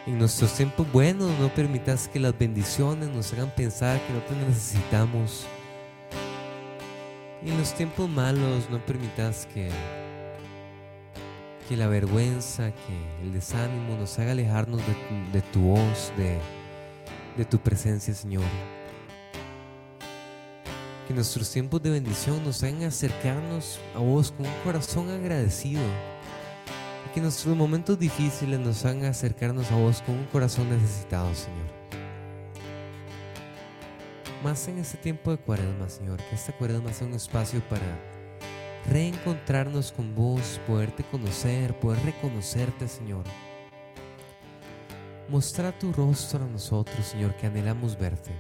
En 0.07 0.19
nuestros 0.19 0.55
tiempos 0.55 0.91
buenos, 0.91 1.31
no 1.39 1.51
permitas 1.51 2.09
que 2.09 2.19
las 2.19 2.37
bendiciones 2.37 3.11
nos 3.11 3.31
hagan 3.35 3.55
pensar 3.55 4.01
que 4.07 4.15
no 4.15 4.21
te 4.21 4.35
necesitamos. 4.47 5.45
En 7.45 7.59
los 7.59 7.75
tiempos 7.75 8.09
malos, 8.09 8.71
no 8.71 8.79
permitas 8.79 9.45
que 9.53 9.69
que 11.69 11.77
la 11.77 11.87
vergüenza, 11.87 12.73
que 12.73 13.23
el 13.23 13.33
desánimo 13.33 13.97
nos 13.97 14.19
haga 14.19 14.33
alejarnos 14.33 14.81
de, 15.33 15.43
tu- 15.43 15.61
voz, 15.61 16.13
de, 16.17 16.39
de 17.37 17.45
tu 17.45 17.59
presencia, 17.59 18.15
Señor. 18.15 18.45
Que 21.07 21.15
nuestros 21.15 21.51
tiempos 21.51 21.83
de 21.83 21.91
bendición 21.91 22.43
nos 22.45 22.63
hagan 22.63 22.85
acercarnos 22.85 23.79
a 23.95 23.99
vos 23.99 24.33
con 24.33 24.47
un 24.47 24.53
corazón 24.65 25.11
agradecido. 25.11 25.83
Y 27.07 27.15
que 27.15 27.21
nuestros 27.21 27.55
momentos 27.57 27.99
difíciles 27.99 28.59
nos 28.61 28.85
hagan 28.85 29.05
acercarnos 29.05 29.71
a 29.71 29.77
vos 29.77 30.03
con 30.03 30.15
un 30.17 30.25
corazón 30.27 30.69
necesitado, 30.71 31.35
Señor. 31.35 31.67
Más 34.43 34.69
en 34.69 34.79
este 34.79 34.97
tiempo 34.99 35.31
de 35.33 35.39
cuaresma, 35.39 35.89
Señor, 35.89 36.19
que 36.29 36.35
esta 36.35 36.53
cuaresma 36.53 36.93
sea 36.93 37.07
un 37.07 37.15
espacio 37.15 37.61
para 37.69 37.83
reencontrarnos 38.91 39.93
con 39.93 40.15
vos, 40.15 40.61
poderte 40.67 41.05
conocer, 41.05 41.79
poder 41.79 42.03
reconocerte, 42.05 42.89
Señor. 42.89 43.25
Mostrar 45.29 45.79
tu 45.79 45.93
rostro 45.93 46.45
a 46.45 46.49
nosotros, 46.49 47.07
Señor, 47.07 47.35
que 47.37 47.47
anhelamos 47.47 47.99
verte. 47.99 48.33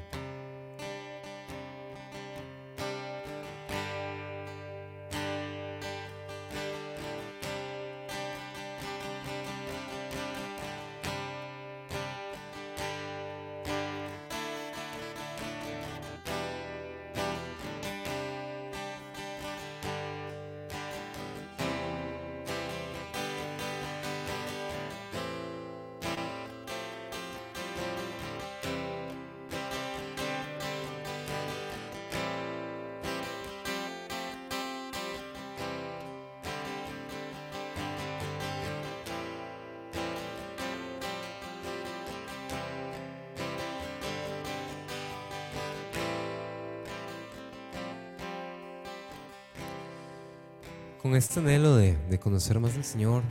Con 51.03 51.15
este 51.15 51.41
anhelo 51.41 51.77
de, 51.77 51.97
de 52.09 52.19
conocer 52.19 52.59
más 52.59 52.75
del 52.75 52.85
Señor, 52.85 53.23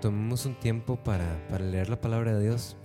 tomemos 0.00 0.44
un 0.44 0.58
tiempo 0.58 0.96
para, 1.02 1.46
para 1.48 1.64
leer 1.64 1.88
la 1.88 2.00
palabra 2.00 2.34
de 2.36 2.42
Dios. 2.42 2.76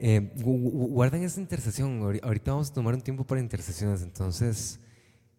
Eh, 0.00 0.32
gu- 0.36 0.62
gu- 0.72 0.88
guarden 0.88 1.22
esta 1.22 1.40
intercesión. 1.40 2.00
Ahori- 2.00 2.20
Ahorita 2.22 2.52
vamos 2.52 2.70
a 2.70 2.74
tomar 2.74 2.94
un 2.94 3.02
tiempo 3.02 3.24
para 3.24 3.40
intercesiones. 3.40 4.02
Entonces, 4.02 4.80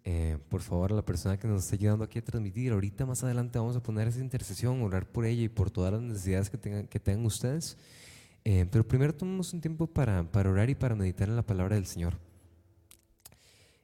eh, 0.03 0.37
por 0.49 0.61
favor, 0.61 0.91
a 0.91 0.95
la 0.95 1.01
persona 1.05 1.37
que 1.37 1.47
nos 1.47 1.63
está 1.63 1.75
ayudando 1.75 2.03
aquí 2.03 2.19
a 2.19 2.23
transmitir, 2.23 2.71
ahorita 2.71 3.05
más 3.05 3.23
adelante 3.23 3.57
vamos 3.57 3.75
a 3.75 3.81
poner 3.83 4.07
esa 4.07 4.19
intercesión, 4.19 4.81
orar 4.83 5.07
por 5.07 5.25
ella 5.25 5.43
y 5.43 5.49
por 5.49 5.71
todas 5.71 5.91
las 5.93 6.01
necesidades 6.01 6.49
que 6.49 6.57
tengan, 6.57 6.87
que 6.87 6.99
tengan 6.99 7.25
ustedes. 7.25 7.77
Eh, 8.45 8.65
pero 8.71 8.87
primero 8.87 9.13
tomemos 9.15 9.53
un 9.53 9.61
tiempo 9.61 9.87
para, 9.87 10.23
para 10.31 10.49
orar 10.51 10.69
y 10.69 10.75
para 10.75 10.95
meditar 10.95 11.27
en 11.29 11.35
la 11.35 11.43
palabra 11.45 11.75
del 11.75 11.85
Señor. 11.87 12.17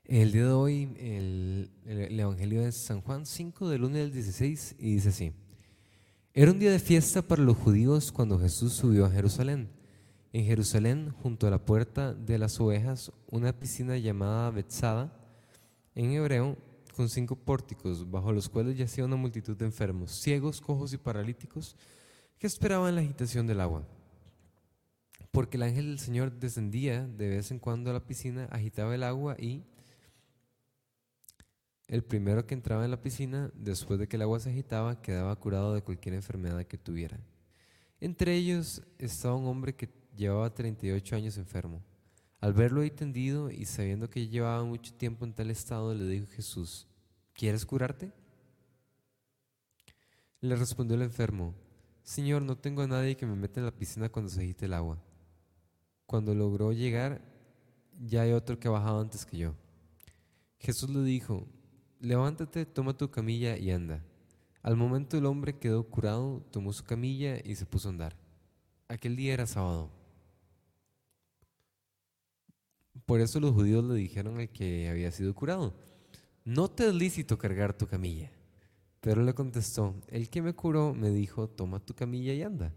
El 0.07 0.31
día 0.31 0.45
de 0.45 0.51
hoy, 0.51 0.83
el, 0.99 1.71
el- 1.85 1.99
el 1.99 2.19
Evangelio 2.19 2.61
es 2.65 2.75
San 2.75 3.01
Juan 3.01 3.25
5, 3.25 3.69
del 3.69 3.83
1 3.83 3.97
al 3.97 4.11
16, 4.11 4.75
y 4.77 4.95
dice 4.95 5.09
así. 5.09 5.31
Era 6.33 6.51
un 6.51 6.59
día 6.59 6.71
de 6.71 6.79
fiesta 6.79 7.21
para 7.21 7.41
los 7.41 7.57
judíos 7.57 8.11
cuando 8.11 8.37
Jesús 8.39 8.73
subió 8.73 9.05
a 9.05 9.09
Jerusalén. 9.09 9.69
En 10.33 10.45
Jerusalén, 10.45 11.11
junto 11.23 11.47
a 11.47 11.49
la 11.49 11.63
puerta 11.65 12.13
de 12.13 12.37
las 12.37 12.59
ovejas, 12.59 13.11
una 13.31 13.53
piscina 13.57 13.97
llamada 13.97 14.51
Bethsada, 14.51 15.11
en 15.95 16.11
hebreo, 16.11 16.57
con 16.95 17.09
cinco 17.09 17.35
pórticos, 17.35 18.09
bajo 18.11 18.31
los 18.31 18.47
cuales 18.49 18.77
yacía 18.77 19.05
una 19.05 19.15
multitud 19.15 19.55
de 19.55 19.65
enfermos, 19.65 20.11
ciegos, 20.11 20.61
cojos 20.61 20.93
y 20.93 20.97
paralíticos, 20.97 21.75
que 22.37 22.47
esperaban 22.47 22.93
la 22.95 23.01
agitación 23.01 23.47
del 23.47 23.61
agua. 23.61 23.87
Porque 25.31 25.57
el 25.57 25.63
ángel 25.63 25.87
del 25.87 25.99
Señor 25.99 26.31
descendía 26.33 27.07
de 27.07 27.29
vez 27.29 27.49
en 27.51 27.59
cuando 27.59 27.89
a 27.89 27.93
la 27.93 28.05
piscina, 28.05 28.45
agitaba 28.51 28.93
el 28.93 29.03
agua 29.03 29.35
y 29.39 29.63
el 31.87 32.03
primero 32.03 32.47
que 32.47 32.55
entraba 32.55 32.85
en 32.85 32.91
la 32.91 33.01
piscina, 33.01 33.51
después 33.53 33.99
de 33.99 34.07
que 34.07 34.15
el 34.15 34.23
agua 34.23 34.39
se 34.39 34.49
agitaba, 34.49 35.01
quedaba 35.01 35.35
curado 35.35 35.73
de 35.73 35.81
cualquier 35.81 36.15
enfermedad 36.15 36.65
que 36.65 36.77
tuviera. 36.77 37.19
Entre 37.99 38.35
ellos 38.35 38.81
estaba 38.97 39.35
un 39.35 39.47
hombre 39.47 39.75
que 39.75 39.89
llevaba 40.15 40.53
38 40.53 41.15
años 41.15 41.37
enfermo. 41.37 41.83
Al 42.39 42.53
verlo 42.53 42.81
ahí 42.81 42.91
tendido 42.91 43.49
y 43.49 43.65
sabiendo 43.65 44.09
que 44.09 44.27
llevaba 44.27 44.63
mucho 44.63 44.93
tiempo 44.93 45.25
en 45.25 45.33
tal 45.33 45.51
estado, 45.51 45.93
le 45.93 46.05
dijo 46.05 46.27
Jesús, 46.31 46.87
¿quieres 47.33 47.65
curarte? 47.65 48.11
Le 50.41 50.55
respondió 50.55 50.95
el 50.95 51.03
enfermo, 51.03 51.55
Señor, 52.03 52.43
no 52.43 52.55
tengo 52.55 52.83
a 52.83 52.87
nadie 52.87 53.17
que 53.17 53.25
me 53.25 53.35
meta 53.35 53.59
en 53.59 53.65
la 53.65 53.75
piscina 53.75 54.09
cuando 54.09 54.29
se 54.29 54.41
agite 54.41 54.65
el 54.65 54.73
agua. 54.73 55.01
Cuando 56.05 56.35
logró 56.35 56.71
llegar, 56.71 57.21
ya 57.99 58.21
hay 58.21 58.31
otro 58.31 58.59
que 58.59 58.67
ha 58.67 58.71
bajado 58.71 59.01
antes 59.01 59.25
que 59.25 59.37
yo. 59.37 59.55
Jesús 60.59 60.89
le 60.91 61.01
dijo, 61.01 61.47
levántate, 62.05 62.65
toma 62.65 62.95
tu 62.95 63.09
camilla 63.09 63.57
y 63.57 63.71
anda. 63.71 64.03
Al 64.61 64.75
momento 64.75 65.17
el 65.17 65.25
hombre 65.25 65.57
quedó 65.57 65.83
curado, 65.83 66.43
tomó 66.51 66.71
su 66.73 66.83
camilla 66.83 67.37
y 67.43 67.55
se 67.55 67.65
puso 67.65 67.89
a 67.89 67.91
andar. 67.91 68.15
Aquel 68.87 69.15
día 69.15 69.33
era 69.33 69.47
sábado. 69.47 69.91
Por 73.05 73.19
eso 73.19 73.39
los 73.39 73.51
judíos 73.51 73.83
le 73.83 73.95
dijeron 73.95 74.39
al 74.39 74.49
que 74.49 74.89
había 74.89 75.11
sido 75.11 75.33
curado, 75.35 75.75
no 76.43 76.69
te 76.69 76.87
es 76.87 76.93
lícito 76.93 77.37
cargar 77.37 77.77
tu 77.77 77.87
camilla. 77.87 78.31
Pero 79.01 79.21
le 79.21 79.33
contestó, 79.33 79.95
el 80.07 80.29
que 80.29 80.41
me 80.41 80.53
curó 80.53 80.93
me 80.93 81.09
dijo, 81.09 81.47
toma 81.47 81.79
tu 81.79 81.93
camilla 81.93 82.33
y 82.33 82.41
anda. 82.41 82.73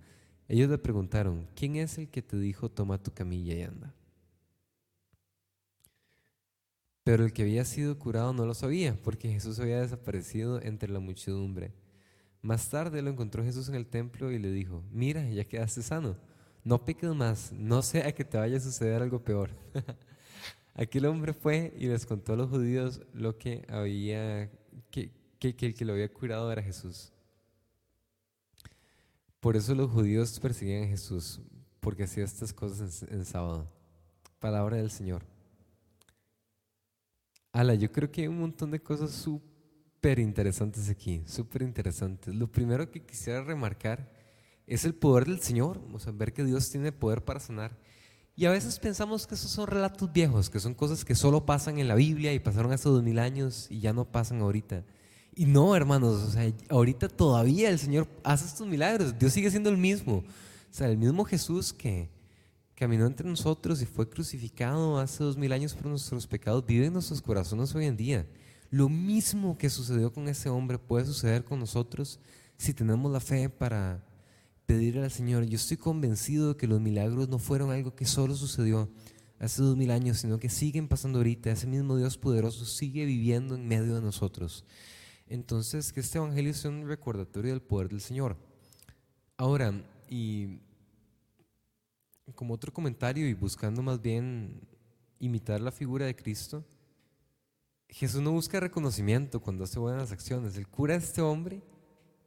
Ellos 0.48 0.68
le 0.68 0.78
preguntaron, 0.78 1.46
¿quién 1.54 1.76
es 1.76 1.96
el 1.98 2.08
que 2.08 2.22
te 2.22 2.38
dijo, 2.38 2.70
toma 2.70 3.02
tu 3.02 3.12
camilla 3.12 3.54
y 3.54 3.62
anda? 3.62 3.94
Pero 7.08 7.24
el 7.24 7.32
que 7.32 7.40
había 7.40 7.64
sido 7.64 7.98
curado 7.98 8.34
no 8.34 8.44
lo 8.44 8.52
sabía, 8.52 8.94
porque 9.02 9.30
Jesús 9.30 9.58
había 9.58 9.80
desaparecido 9.80 10.60
entre 10.60 10.90
la 10.90 10.98
muchedumbre. 10.98 11.72
Más 12.42 12.68
tarde 12.68 13.00
lo 13.00 13.08
encontró 13.08 13.42
Jesús 13.42 13.66
en 13.70 13.76
el 13.76 13.86
templo 13.86 14.30
y 14.30 14.38
le 14.38 14.50
dijo, 14.50 14.84
mira, 14.92 15.26
ya 15.30 15.48
quedaste 15.48 15.82
sano, 15.82 16.18
no 16.64 16.84
peques 16.84 17.08
más, 17.14 17.50
no 17.50 17.80
sea 17.80 18.14
que 18.14 18.26
te 18.26 18.36
vaya 18.36 18.58
a 18.58 18.60
suceder 18.60 19.00
algo 19.00 19.24
peor. 19.24 19.48
Aquel 20.74 21.06
hombre 21.06 21.32
fue 21.32 21.72
y 21.78 21.86
les 21.86 22.04
contó 22.04 22.34
a 22.34 22.36
los 22.36 22.50
judíos 22.50 23.00
lo 23.14 23.38
que 23.38 23.64
había, 23.70 24.50
que, 24.90 25.10
que, 25.38 25.56
que 25.56 25.64
el 25.64 25.72
que 25.74 25.86
lo 25.86 25.94
había 25.94 26.12
curado 26.12 26.52
era 26.52 26.62
Jesús. 26.62 27.10
Por 29.40 29.56
eso 29.56 29.74
los 29.74 29.90
judíos 29.90 30.38
perseguían 30.40 30.84
a 30.84 30.88
Jesús, 30.88 31.40
porque 31.80 32.02
hacía 32.02 32.24
estas 32.24 32.52
cosas 32.52 33.02
en, 33.04 33.14
en 33.14 33.24
sábado. 33.24 33.66
Palabra 34.40 34.76
del 34.76 34.90
Señor. 34.90 35.37
Ala, 37.52 37.74
yo 37.74 37.90
creo 37.90 38.10
que 38.10 38.22
hay 38.22 38.28
un 38.28 38.40
montón 38.40 38.70
de 38.70 38.80
cosas 38.80 39.10
súper 39.10 40.18
interesantes 40.18 40.88
aquí, 40.88 41.22
súper 41.26 41.62
interesantes. 41.62 42.34
Lo 42.34 42.50
primero 42.50 42.90
que 42.90 43.04
quisiera 43.04 43.42
remarcar 43.42 44.12
es 44.66 44.84
el 44.84 44.94
poder 44.94 45.26
del 45.26 45.40
Señor, 45.40 45.80
o 45.92 45.98
sea, 45.98 46.12
ver 46.12 46.32
que 46.32 46.44
Dios 46.44 46.70
tiene 46.70 46.92
poder 46.92 47.24
para 47.24 47.40
sanar. 47.40 47.76
Y 48.36 48.44
a 48.44 48.50
veces 48.50 48.78
pensamos 48.78 49.26
que 49.26 49.34
esos 49.34 49.50
son 49.50 49.66
relatos 49.66 50.12
viejos, 50.12 50.50
que 50.50 50.60
son 50.60 50.74
cosas 50.74 51.04
que 51.04 51.14
solo 51.14 51.44
pasan 51.44 51.78
en 51.78 51.88
la 51.88 51.96
Biblia 51.96 52.32
y 52.32 52.38
pasaron 52.38 52.70
hace 52.70 52.88
dos 52.88 53.02
mil 53.02 53.18
años 53.18 53.66
y 53.70 53.80
ya 53.80 53.92
no 53.92 54.04
pasan 54.04 54.40
ahorita. 54.40 54.84
Y 55.34 55.46
no, 55.46 55.74
hermanos, 55.74 56.22
o 56.22 56.30
sea, 56.30 56.52
ahorita 56.68 57.08
todavía 57.08 57.70
el 57.70 57.78
Señor 57.78 58.06
hace 58.22 58.44
estos 58.44 58.66
milagros, 58.66 59.18
Dios 59.18 59.32
sigue 59.32 59.50
siendo 59.50 59.70
el 59.70 59.76
mismo. 59.76 60.18
O 60.18 60.24
sea, 60.70 60.88
el 60.88 60.98
mismo 60.98 61.24
Jesús 61.24 61.72
que 61.72 62.10
caminó 62.78 63.06
entre 63.06 63.28
nosotros 63.28 63.82
y 63.82 63.86
fue 63.86 64.08
crucificado 64.08 65.00
hace 65.00 65.24
dos 65.24 65.36
mil 65.36 65.52
años 65.52 65.74
por 65.74 65.86
nuestros 65.86 66.28
pecados, 66.28 66.64
vive 66.64 66.86
en 66.86 66.92
nuestros 66.92 67.20
corazones 67.20 67.74
hoy 67.74 67.86
en 67.86 67.96
día. 67.96 68.24
Lo 68.70 68.88
mismo 68.88 69.58
que 69.58 69.68
sucedió 69.68 70.12
con 70.12 70.28
ese 70.28 70.48
hombre 70.48 70.78
puede 70.78 71.04
suceder 71.04 71.44
con 71.44 71.58
nosotros 71.58 72.20
si 72.56 72.72
tenemos 72.72 73.10
la 73.10 73.18
fe 73.18 73.48
para 73.48 74.06
pedirle 74.64 75.02
al 75.02 75.10
Señor. 75.10 75.44
Yo 75.46 75.56
estoy 75.56 75.76
convencido 75.76 76.50
de 76.50 76.56
que 76.56 76.68
los 76.68 76.80
milagros 76.80 77.28
no 77.28 77.40
fueron 77.40 77.72
algo 77.72 77.96
que 77.96 78.04
solo 78.04 78.36
sucedió 78.36 78.88
hace 79.40 79.60
dos 79.60 79.76
mil 79.76 79.90
años, 79.90 80.18
sino 80.18 80.38
que 80.38 80.48
siguen 80.48 80.86
pasando 80.86 81.18
ahorita. 81.18 81.50
Ese 81.50 81.66
mismo 81.66 81.96
Dios 81.96 82.16
poderoso 82.16 82.64
sigue 82.64 83.06
viviendo 83.06 83.56
en 83.56 83.66
medio 83.66 83.96
de 83.96 84.02
nosotros. 84.02 84.64
Entonces, 85.26 85.92
que 85.92 85.98
este 85.98 86.18
Evangelio 86.18 86.54
sea 86.54 86.70
un 86.70 86.86
recordatorio 86.86 87.50
del 87.50 87.60
poder 87.60 87.88
del 87.88 88.00
Señor. 88.00 88.36
Ahora, 89.36 89.72
y 90.08 90.60
como 92.34 92.54
otro 92.54 92.72
comentario 92.72 93.28
y 93.28 93.34
buscando 93.34 93.82
más 93.82 94.00
bien 94.00 94.60
imitar 95.18 95.60
la 95.60 95.72
figura 95.72 96.06
de 96.06 96.16
Cristo, 96.16 96.64
Jesús 97.88 98.20
no 98.20 98.32
busca 98.32 98.60
reconocimiento 98.60 99.40
cuando 99.40 99.64
hace 99.64 99.78
buenas 99.78 100.12
acciones. 100.12 100.56
Él 100.56 100.68
cura 100.68 100.94
a 100.94 100.98
este 100.98 101.22
hombre 101.22 101.62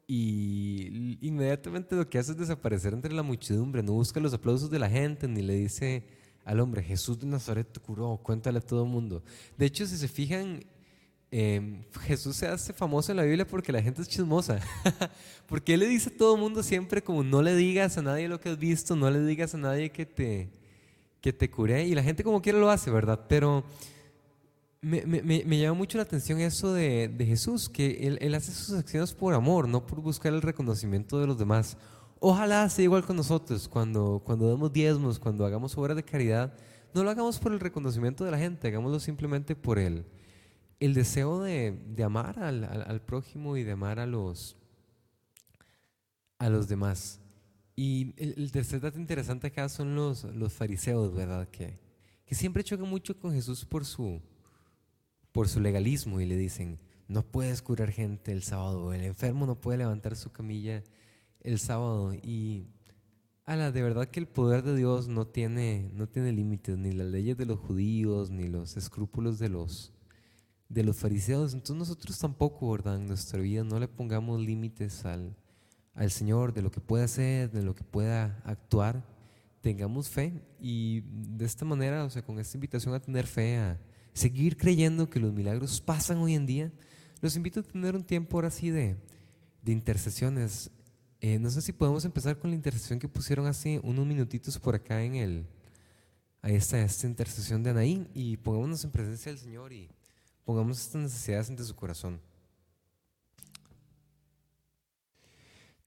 y 0.08 1.18
inmediatamente 1.22 1.96
lo 1.96 2.10
que 2.10 2.18
hace 2.18 2.32
es 2.32 2.38
desaparecer 2.38 2.94
entre 2.94 3.14
la 3.14 3.24
muchedumbre, 3.24 3.84
no 3.84 3.94
busca 3.94 4.20
los 4.20 4.34
aplausos 4.34 4.70
de 4.70 4.80
la 4.80 4.90
gente, 4.90 5.28
ni 5.28 5.42
le 5.42 5.54
dice 5.56 6.04
al 6.44 6.60
hombre, 6.60 6.84
Jesús 6.84 7.20
de 7.20 7.28
Nazaret 7.28 7.72
te 7.72 7.80
curó, 7.80 8.18
cuéntale 8.18 8.58
a 8.58 8.62
todo 8.62 8.84
el 8.84 8.90
mundo. 8.90 9.24
De 9.58 9.68
hecho, 9.68 9.86
si 9.86 9.96
se 9.96 10.08
fijan, 10.08 10.66
em, 11.32 11.84
Jesús 12.02 12.36
se 12.36 12.48
hace 12.48 12.74
famoso 12.74 13.12
en 13.12 13.17
la 13.17 13.24
Biblia 13.24 13.48
porque 13.48 13.72
la 13.72 13.82
gente 13.82 14.02
es 14.02 14.08
chismosa, 14.08 14.60
porque 15.48 15.74
Él 15.74 15.80
le 15.80 15.88
dice 15.88 16.10
a 16.10 16.17
todo 16.17 16.36
el 16.36 16.41
mundo 16.41 16.62
siempre 16.62 17.02
como 17.02 17.24
no 17.24 17.41
le 17.41 17.56
digas 17.56 17.98
a 17.98 18.02
nadie 18.02 18.28
lo 18.28 18.39
que 18.39 18.50
has 18.50 18.60
visto, 18.60 18.96
no 18.96 19.10
le 19.10 19.20
digas 19.26 19.56
a 19.56 19.58
nadie 19.58 19.89
que 19.91 20.06
te, 20.06 20.50
que 21.22 21.34
te 21.34 21.50
curé, 21.50 21.86
y 21.88 21.96
la 21.96 22.04
gente 22.04 22.24
como 22.24 22.41
quiera 22.41 22.60
lo 22.60 22.70
hace, 22.70 22.91
¿verdad? 22.91 23.26
Pero 23.28 23.63
me, 24.82 25.06
me, 25.06 25.22
me, 25.22 25.60
llama 25.60 25.78
mucho 25.78 26.00
la 26.00 26.04
atención 26.04 26.39
eso 26.39 26.74
de, 26.74 27.08
de 27.08 27.26
Jesús, 27.26 27.70
que 27.70 28.08
él, 28.08 28.17
él, 28.20 28.34
hace 28.34 28.52
sus 28.52 28.76
acciones 28.76 29.13
por 29.13 29.34
amor, 29.36 29.67
no 29.67 29.86
por 29.86 30.02
buscar 30.02 30.34
el 30.34 30.41
reconocimiento 30.41 31.20
de 31.20 31.28
los 31.28 31.38
demás. 31.38 31.78
Ojalá 32.20 32.67
sea 32.67 32.84
igual 32.84 33.06
con 33.06 33.15
nosotros, 33.15 33.67
cuando, 33.67 34.22
cuando 34.26 34.50
demos 34.50 34.74
diezmos, 34.74 35.20
cuando 35.20 35.46
hagamos 35.46 35.78
obras 35.78 35.96
de 35.96 36.04
caridad, 36.04 36.54
no 36.96 37.04
lo 37.04 37.12
hagamos 37.12 37.39
por 37.39 37.52
el 37.52 37.60
reconocimiento 37.60 38.26
de 38.26 38.32
la 38.32 38.39
gente, 38.39 38.67
hagámoslo 38.67 39.00
simplemente 39.00 39.56
por 39.56 39.78
el, 39.78 40.04
el 40.82 40.94
deseo 40.94 41.41
de, 41.41 41.72
de 41.72 42.04
amar 42.04 42.39
al, 42.39 42.65
al, 42.65 43.02
prójimo 43.02 43.56
y 43.56 43.63
de 43.63 43.72
amar 43.72 44.00
a 44.00 44.06
los, 44.06 44.58
a 46.38 46.50
los 46.50 46.67
demás. 46.67 47.22
Y 47.78 48.13
el, 48.22 48.34
el 48.36 48.52
tercer 48.52 48.82
dato 48.82 49.00
interesante 49.00 49.48
acá 49.48 49.70
son 49.70 49.96
los, 49.96 50.26
los 50.26 50.52
fariseos, 50.52 51.13
¿verdad? 51.15 51.48
Que, 51.48 51.80
que 52.26 52.36
siempre 52.36 52.65
chocan 52.65 52.89
mucho 52.89 53.17
con 53.17 53.32
Jesús 53.32 53.63
por 53.63 53.86
su 53.86 54.22
por 55.32 55.48
su 55.48 55.60
legalismo 55.60 56.20
y 56.20 56.26
le 56.26 56.36
dicen, 56.36 56.80
no 57.08 57.24
puedes 57.24 57.62
curar 57.62 57.91
gente 57.91 58.32
el 58.32 58.44
sábado, 58.44 58.94
el 58.94 59.04
enfermo 59.04 59.46
no 59.46 59.60
puede 59.60 59.80
levantar 59.80 60.15
su 60.15 60.32
camilla 60.32 60.84
el 61.41 61.60
sábado. 61.60 62.13
Y, 62.13 62.67
ala, 63.46 63.72
de 63.72 63.82
verdad 63.82 64.08
que 64.08 64.20
el 64.20 64.28
poder 64.28 64.63
de 64.63 64.76
Dios 64.76 65.08
no 65.08 65.28
tiene, 65.28 65.89
no 65.94 66.08
tiene 66.08 66.32
límites, 66.32 66.78
ni 66.78 66.91
las 66.91 67.08
leyes 67.08 67.38
de 67.38 67.46
los 67.46 67.60
judíos, 67.60 68.30
ni 68.30 68.48
los 68.48 68.78
escrúpulos 68.78 69.39
de 69.39 69.50
los, 69.50 69.94
de 70.72 70.84
los 70.84 70.98
fariseos. 70.98 71.54
Entonces 71.54 71.76
nosotros 71.76 72.18
tampoco, 72.18 72.72
¿verdad? 72.72 72.96
En 72.96 73.08
nuestra 73.08 73.40
vida 73.40 73.64
no 73.64 73.80
le 73.80 73.88
pongamos 73.88 74.40
límites 74.40 75.06
al, 75.06 75.36
al 75.94 76.12
Señor 76.12 76.54
de 76.54 76.62
lo 76.62 76.72
que 76.72 76.80
pueda 76.80 77.04
hacer, 77.04 77.52
de 77.52 77.62
lo 77.62 77.76
que 77.76 77.84
pueda 77.84 78.42
actuar. 78.46 79.04
Tengamos 79.60 80.10
fe 80.10 80.42
y 80.60 81.02
de 81.02 81.46
esta 81.46 81.66
manera, 81.66 82.04
o 82.06 82.10
sea, 82.10 82.24
con 82.24 82.40
esta 82.40 82.58
invitación 82.58 82.96
a 82.96 83.00
tener 83.00 83.28
fe, 83.28 83.58
a 83.58 83.80
seguir 84.14 84.58
creyendo 84.58 85.10
que 85.10 85.20
los 85.20 85.34
milagros 85.34 85.80
pasan 85.82 86.18
hoy 86.18 86.34
en 86.34 86.46
día, 86.46 86.72
los 87.22 87.36
invito 87.36 87.60
a 87.60 87.64
tener 87.64 87.96
un 87.96 88.04
tiempo 88.04 88.38
ahora 88.38 88.50
sí 88.50 88.72
de, 88.72 88.98
de 89.62 89.72
intercesiones. 89.72 90.72
Eh, 91.20 91.38
no 91.38 91.52
sé 91.52 91.62
si 91.62 91.74
podemos 91.74 92.04
empezar 92.06 92.40
con 92.40 92.50
la 92.50 92.56
intercesión 92.56 92.98
que 92.98 93.08
pusieron 93.08 93.46
hace 93.46 93.80
unos 93.84 94.08
minutitos 94.08 94.58
por 94.58 94.74
acá 94.74 95.04
en 95.04 95.16
el, 95.16 95.46
ahí 96.42 96.56
está 96.56 96.82
esta 96.82 97.06
intercesión 97.06 97.62
de 97.62 97.70
Anaí 97.70 98.08
y 98.16 98.38
pongámonos 98.38 98.84
en 98.84 98.90
presencia 98.90 99.32
del 99.32 99.40
Señor 99.40 99.72
y 99.72 99.88
pongamos 100.52 100.80
estas 100.80 101.02
necesidades 101.02 101.50
ante 101.50 101.64
su 101.64 101.76
corazón. 101.76 102.20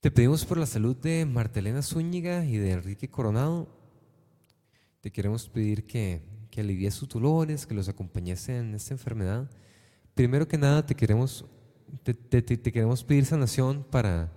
Te 0.00 0.11
pedimos 0.11 0.44
por 0.44 0.59
la 0.59 0.66
salud 0.66 0.96
de 0.96 1.27
Martelena 1.27 1.83
Zúñiga 1.83 2.44
y 2.44 2.57
de 2.57 2.72
Enrique 2.72 3.09
Coronado. 3.09 3.68
Te 5.00 5.12
queremos 5.12 5.48
pedir 5.48 5.87
que 5.87 6.22
que 6.55 6.61
alivie 6.61 6.88
sus 6.92 7.09
dolores, 7.09 7.66
que 7.66 7.74
los 7.74 7.88
acompañase 7.88 8.57
en 8.57 8.77
esta 8.77 8.94
enfermedad. 8.94 9.50
Primero 10.14 10.46
que 10.46 10.57
nada, 10.57 10.87
te 10.87 10.94
queremos, 10.94 11.44
te, 12.05 12.14
te, 12.14 12.42
te 12.42 12.70
queremos 12.70 13.03
pedir 13.03 13.27
sanación 13.27 13.83
para, 13.83 14.33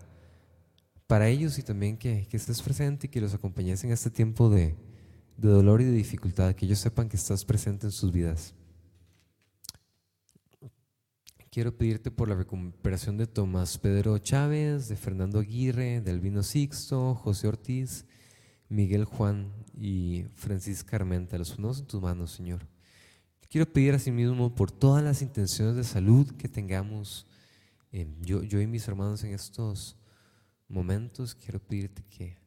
para 1.05 1.29
ellos 1.29 1.59
y 1.59 1.61
también 1.61 1.95
que, 1.95 2.25
que, 2.27 2.37
estés 2.37 2.59
presente 2.63 3.05
y 3.05 3.09
que 3.11 3.21
los 3.21 3.35
acompañes 3.35 3.83
en 3.83 3.91
este 3.91 4.09
tiempo 4.09 4.49
de, 4.49 4.75
de 5.37 5.47
dolor 5.47 5.79
y 5.81 5.83
de 5.83 5.91
dificultad, 5.91 6.55
que 6.55 6.65
ellos 6.65 6.79
sepan 6.79 7.07
que 7.07 7.17
estás 7.17 7.45
presente 7.45 7.85
en 7.85 7.91
sus 7.91 8.11
vidas. 8.11 8.55
Quiero 11.57 11.75
pedirte 11.75 12.11
por 12.11 12.29
la 12.29 12.35
recuperación 12.35 13.17
de 13.17 13.25
Tomás 13.25 13.79
Pedro 13.79 14.19
Chávez, 14.19 14.89
de 14.89 14.95
Fernando 14.95 15.39
Aguirre, 15.39 16.01
de 16.01 16.11
Albino 16.11 16.43
Sixto, 16.43 17.15
José 17.15 17.47
Ortiz, 17.47 18.05
Miguel 18.69 19.05
Juan 19.05 19.51
y 19.73 20.27
Francisca 20.35 20.97
Armenta. 20.97 21.35
Los 21.35 21.53
ponemos 21.53 21.79
en 21.79 21.87
tus 21.87 21.99
manos, 21.99 22.29
Señor. 22.29 22.67
quiero 23.49 23.65
pedir 23.73 23.95
a 23.95 23.97
sí 23.97 24.11
mismo 24.11 24.53
por 24.53 24.69
todas 24.69 25.03
las 25.03 25.23
intenciones 25.23 25.75
de 25.75 25.83
salud 25.83 26.29
que 26.33 26.47
tengamos, 26.47 27.25
eh, 27.91 28.07
yo, 28.21 28.43
yo 28.43 28.61
y 28.61 28.67
mis 28.67 28.87
hermanos 28.87 29.23
en 29.23 29.33
estos 29.33 29.97
momentos, 30.67 31.33
quiero 31.33 31.57
pedirte 31.57 32.03
que 32.03 32.37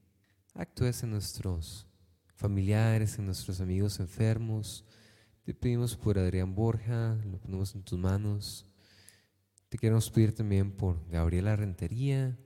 actúes 0.54 1.02
en 1.02 1.10
nuestros 1.10 1.84
familiares, 2.36 3.18
en 3.18 3.26
nuestros 3.26 3.60
amigos 3.60 3.98
enfermos. 3.98 4.84
Te 5.42 5.52
pedimos 5.52 5.96
por 5.96 6.16
Adrián 6.16 6.54
Borja, 6.54 7.18
lo 7.28 7.40
ponemos 7.40 7.74
en 7.74 7.82
tus 7.82 7.98
manos. 7.98 8.69
Te 9.70 9.78
queremos 9.78 10.10
pedir 10.10 10.34
también 10.34 10.72
por 10.72 10.98
Gabriela 11.08 11.54
Rentería, 11.54 12.36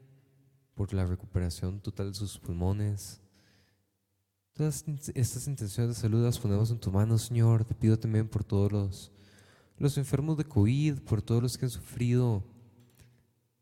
por 0.74 0.92
la 0.92 1.06
recuperación 1.06 1.80
total 1.80 2.12
de 2.12 2.18
sus 2.18 2.38
pulmones. 2.38 3.22
Todas 4.52 4.84
estas 5.14 5.48
intenciones 5.48 5.96
de 5.96 6.02
salud 6.02 6.22
las 6.22 6.38
ponemos 6.38 6.70
en 6.70 6.78
tu 6.78 6.92
mano, 6.92 7.16
Señor. 7.16 7.64
Te 7.64 7.74
pido 7.74 7.98
también 7.98 8.28
por 8.28 8.44
todos 8.44 8.70
los, 8.70 9.10
los 9.78 9.96
enfermos 9.96 10.36
de 10.36 10.44
COVID, 10.44 10.98
por 10.98 11.22
todos 11.22 11.42
los 11.42 11.56
que 11.56 11.64
han 11.64 11.70
sufrido 11.70 12.44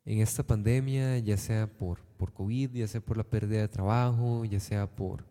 en 0.05 0.19
esta 0.19 0.43
pandemia, 0.43 1.21
ya 1.21 1.37
sea 1.37 1.73
por, 1.73 2.01
por 2.19 2.33
COVID, 2.33 2.73
ya 2.73 2.89
sea 2.89 3.01
por 3.01 3.17
la 3.17 3.23
pérdida 3.23 3.61
de 3.61 3.69
trabajo, 3.69 4.45
ya 4.45 4.59
sea 4.59 4.93
por, 4.93 5.25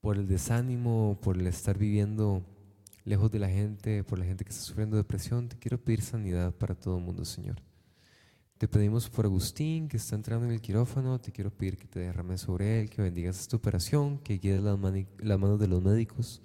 por 0.00 0.16
el 0.16 0.28
desánimo, 0.28 1.18
por 1.20 1.36
el 1.36 1.48
estar 1.48 1.76
viviendo 1.76 2.44
lejos 3.08 3.30
de 3.30 3.38
la 3.38 3.48
gente, 3.48 4.04
por 4.04 4.18
la 4.18 4.24
gente 4.24 4.44
que 4.44 4.50
está 4.50 4.62
sufriendo 4.62 4.96
depresión. 4.96 5.48
Te 5.48 5.58
quiero 5.58 5.82
pedir 5.82 6.02
sanidad 6.02 6.54
para 6.54 6.74
todo 6.74 6.98
el 6.98 7.04
mundo, 7.04 7.24
Señor. 7.24 7.56
Te 8.58 8.68
pedimos 8.68 9.08
por 9.08 9.24
Agustín, 9.24 9.88
que 9.88 9.96
está 9.96 10.16
entrando 10.16 10.46
en 10.46 10.52
el 10.52 10.60
quirófano, 10.60 11.20
te 11.20 11.30
quiero 11.30 11.50
pedir 11.50 11.78
que 11.78 11.86
te 11.86 12.00
derrames 12.00 12.40
sobre 12.40 12.80
él, 12.80 12.90
que 12.90 13.00
bendigas 13.00 13.38
esta 13.40 13.56
operación, 13.56 14.18
que 14.18 14.38
guíes 14.38 14.60
las, 14.60 14.78
las 15.18 15.38
manos 15.38 15.60
de 15.60 15.68
los 15.68 15.82
médicos, 15.82 16.42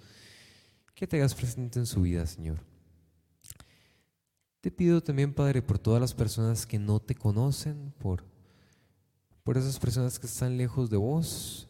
que 0.94 1.08
te 1.08 1.16
hagas 1.16 1.34
presente 1.34 1.80
en 1.80 1.86
su 1.86 2.02
vida, 2.02 2.24
Señor. 2.26 2.58
Te 4.60 4.70
pido 4.70 5.02
también, 5.02 5.34
Padre, 5.34 5.60
por 5.60 5.78
todas 5.78 6.00
las 6.00 6.14
personas 6.14 6.66
que 6.66 6.78
no 6.78 7.00
te 7.00 7.16
conocen, 7.16 7.92
por, 7.98 8.24
por 9.42 9.58
esas 9.58 9.78
personas 9.80 10.18
que 10.18 10.26
están 10.26 10.56
lejos 10.56 10.88
de 10.88 10.96
vos, 10.96 11.68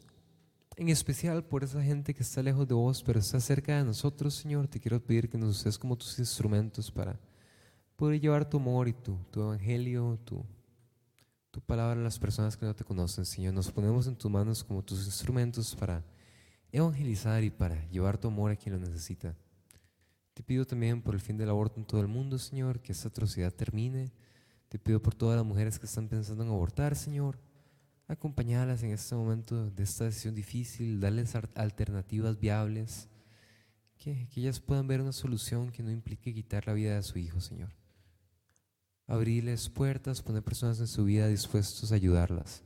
en 0.76 0.88
especial 0.88 1.44
por 1.44 1.62
esa 1.62 1.82
gente 1.82 2.14
que 2.14 2.22
está 2.22 2.42
lejos 2.42 2.66
de 2.66 2.74
vos, 2.74 3.02
pero 3.02 3.20
está 3.20 3.40
cerca 3.40 3.76
de 3.78 3.84
nosotros, 3.84 4.34
Señor. 4.34 4.66
Te 4.66 4.80
quiero 4.80 5.00
pedir 5.00 5.28
que 5.28 5.38
nos 5.38 5.60
uses 5.60 5.78
como 5.78 5.96
tus 5.96 6.18
instrumentos 6.18 6.90
para 6.90 7.18
poder 7.96 8.20
llevar 8.20 8.48
tu 8.48 8.56
amor 8.56 8.88
y 8.88 8.92
tu, 8.92 9.16
tu 9.30 9.42
evangelio, 9.42 10.18
tu, 10.24 10.44
tu 11.50 11.60
palabra 11.60 12.00
a 12.00 12.02
las 12.02 12.18
personas 12.18 12.56
que 12.56 12.66
no 12.66 12.74
te 12.74 12.84
conocen, 12.84 13.24
Señor. 13.24 13.54
Nos 13.54 13.70
ponemos 13.70 14.06
en 14.08 14.16
tus 14.16 14.30
manos 14.30 14.64
como 14.64 14.82
tus 14.82 15.06
instrumentos 15.06 15.76
para 15.76 16.02
evangelizar 16.72 17.44
y 17.44 17.50
para 17.50 17.86
llevar 17.90 18.18
tu 18.18 18.26
amor 18.26 18.50
a 18.50 18.56
quien 18.56 18.74
lo 18.74 18.80
necesita. 18.80 19.36
Te 20.34 20.42
pido 20.42 20.66
también 20.66 21.00
por 21.00 21.14
el 21.14 21.20
fin 21.20 21.36
del 21.36 21.50
aborto 21.50 21.78
en 21.78 21.86
todo 21.86 22.00
el 22.00 22.08
mundo, 22.08 22.38
Señor, 22.38 22.80
que 22.80 22.90
esta 22.90 23.06
atrocidad 23.06 23.52
termine. 23.52 24.10
Te 24.68 24.80
pido 24.80 25.00
por 25.00 25.14
todas 25.14 25.36
las 25.36 25.46
mujeres 25.46 25.78
que 25.78 25.86
están 25.86 26.08
pensando 26.08 26.42
en 26.42 26.48
abortar, 26.48 26.96
Señor. 26.96 27.38
Acompañarlas 28.06 28.82
en 28.82 28.90
este 28.90 29.14
momento 29.14 29.70
de 29.70 29.82
esta 29.82 30.04
decisión 30.04 30.34
difícil, 30.34 31.00
darles 31.00 31.34
alternativas 31.54 32.38
viables, 32.38 33.08
que, 33.96 34.28
ellas 34.36 34.60
puedan 34.60 34.86
ver 34.86 35.00
una 35.00 35.12
solución 35.12 35.70
que 35.72 35.82
no 35.82 35.90
implique 35.90 36.34
quitar 36.34 36.66
la 36.66 36.74
vida 36.74 36.96
de 36.96 37.02
su 37.02 37.18
hijo, 37.18 37.40
Señor. 37.40 37.70
Abrirles 39.06 39.70
puertas, 39.70 40.20
poner 40.20 40.42
personas 40.42 40.80
en 40.80 40.86
su 40.86 41.04
vida 41.04 41.28
dispuestos 41.28 41.92
a 41.92 41.94
ayudarlas. 41.94 42.62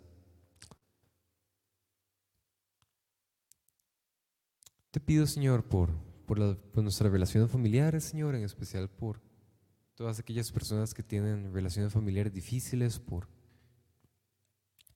Te 4.91 4.99
pido, 4.99 5.27
Señor, 5.27 5.65
por, 5.65 5.91
por, 6.27 6.39
nuestras 6.83 7.13
relaciones 7.13 7.51
familiares, 7.51 8.05
Señor, 8.05 8.35
en 8.35 8.43
especial 8.43 8.89
por 8.89 9.21
todas 9.95 10.19
aquellas 10.19 10.51
personas 10.51 10.95
que 10.95 11.03
tienen 11.05 11.53
relaciones 11.53 11.93
familiares 11.93 12.33
difíciles, 12.33 12.99
por 12.99 13.29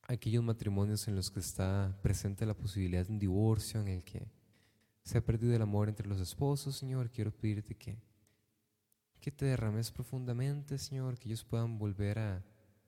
aquellos 0.07 0.43
matrimonios 0.43 1.07
en 1.07 1.15
los 1.15 1.31
que 1.31 1.39
está 1.39 1.97
presente 2.01 2.45
la 2.45 2.53
posibilidad 2.53 3.05
de 3.05 3.13
un 3.13 3.19
divorcio, 3.19 3.81
en 3.81 3.87
el 3.87 4.03
que 4.03 4.27
se 5.03 5.17
ha 5.17 5.25
perdido 5.25 5.55
el 5.55 5.61
amor 5.61 5.89
entre 5.89 6.07
los 6.07 6.19
esposos, 6.19 6.75
Señor, 6.75 7.09
quiero 7.09 7.31
pedirte 7.31 7.75
que, 7.75 7.97
que 9.19 9.31
te 9.31 9.45
derrames 9.45 9.91
profundamente, 9.91 10.77
Señor, 10.77 11.17
que 11.17 11.29
ellos 11.29 11.43
puedan 11.43 11.77
volver 11.77 12.19
a, 12.19 12.43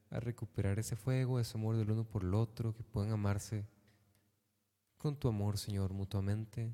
a 0.10 0.20
recuperar 0.20 0.80
ese 0.80 0.96
fuego, 0.96 1.40
ese 1.40 1.58
amor 1.58 1.78
del 1.78 1.92
uno 1.92 2.04
por 2.06 2.24
el 2.24 2.34
otro, 2.34 2.74
que 2.74 2.84
puedan 2.84 3.12
amarse 3.12 3.66
con 4.98 5.18
tu 5.18 5.28
amor, 5.28 5.58
Señor, 5.58 5.94
mutuamente. 5.94 6.74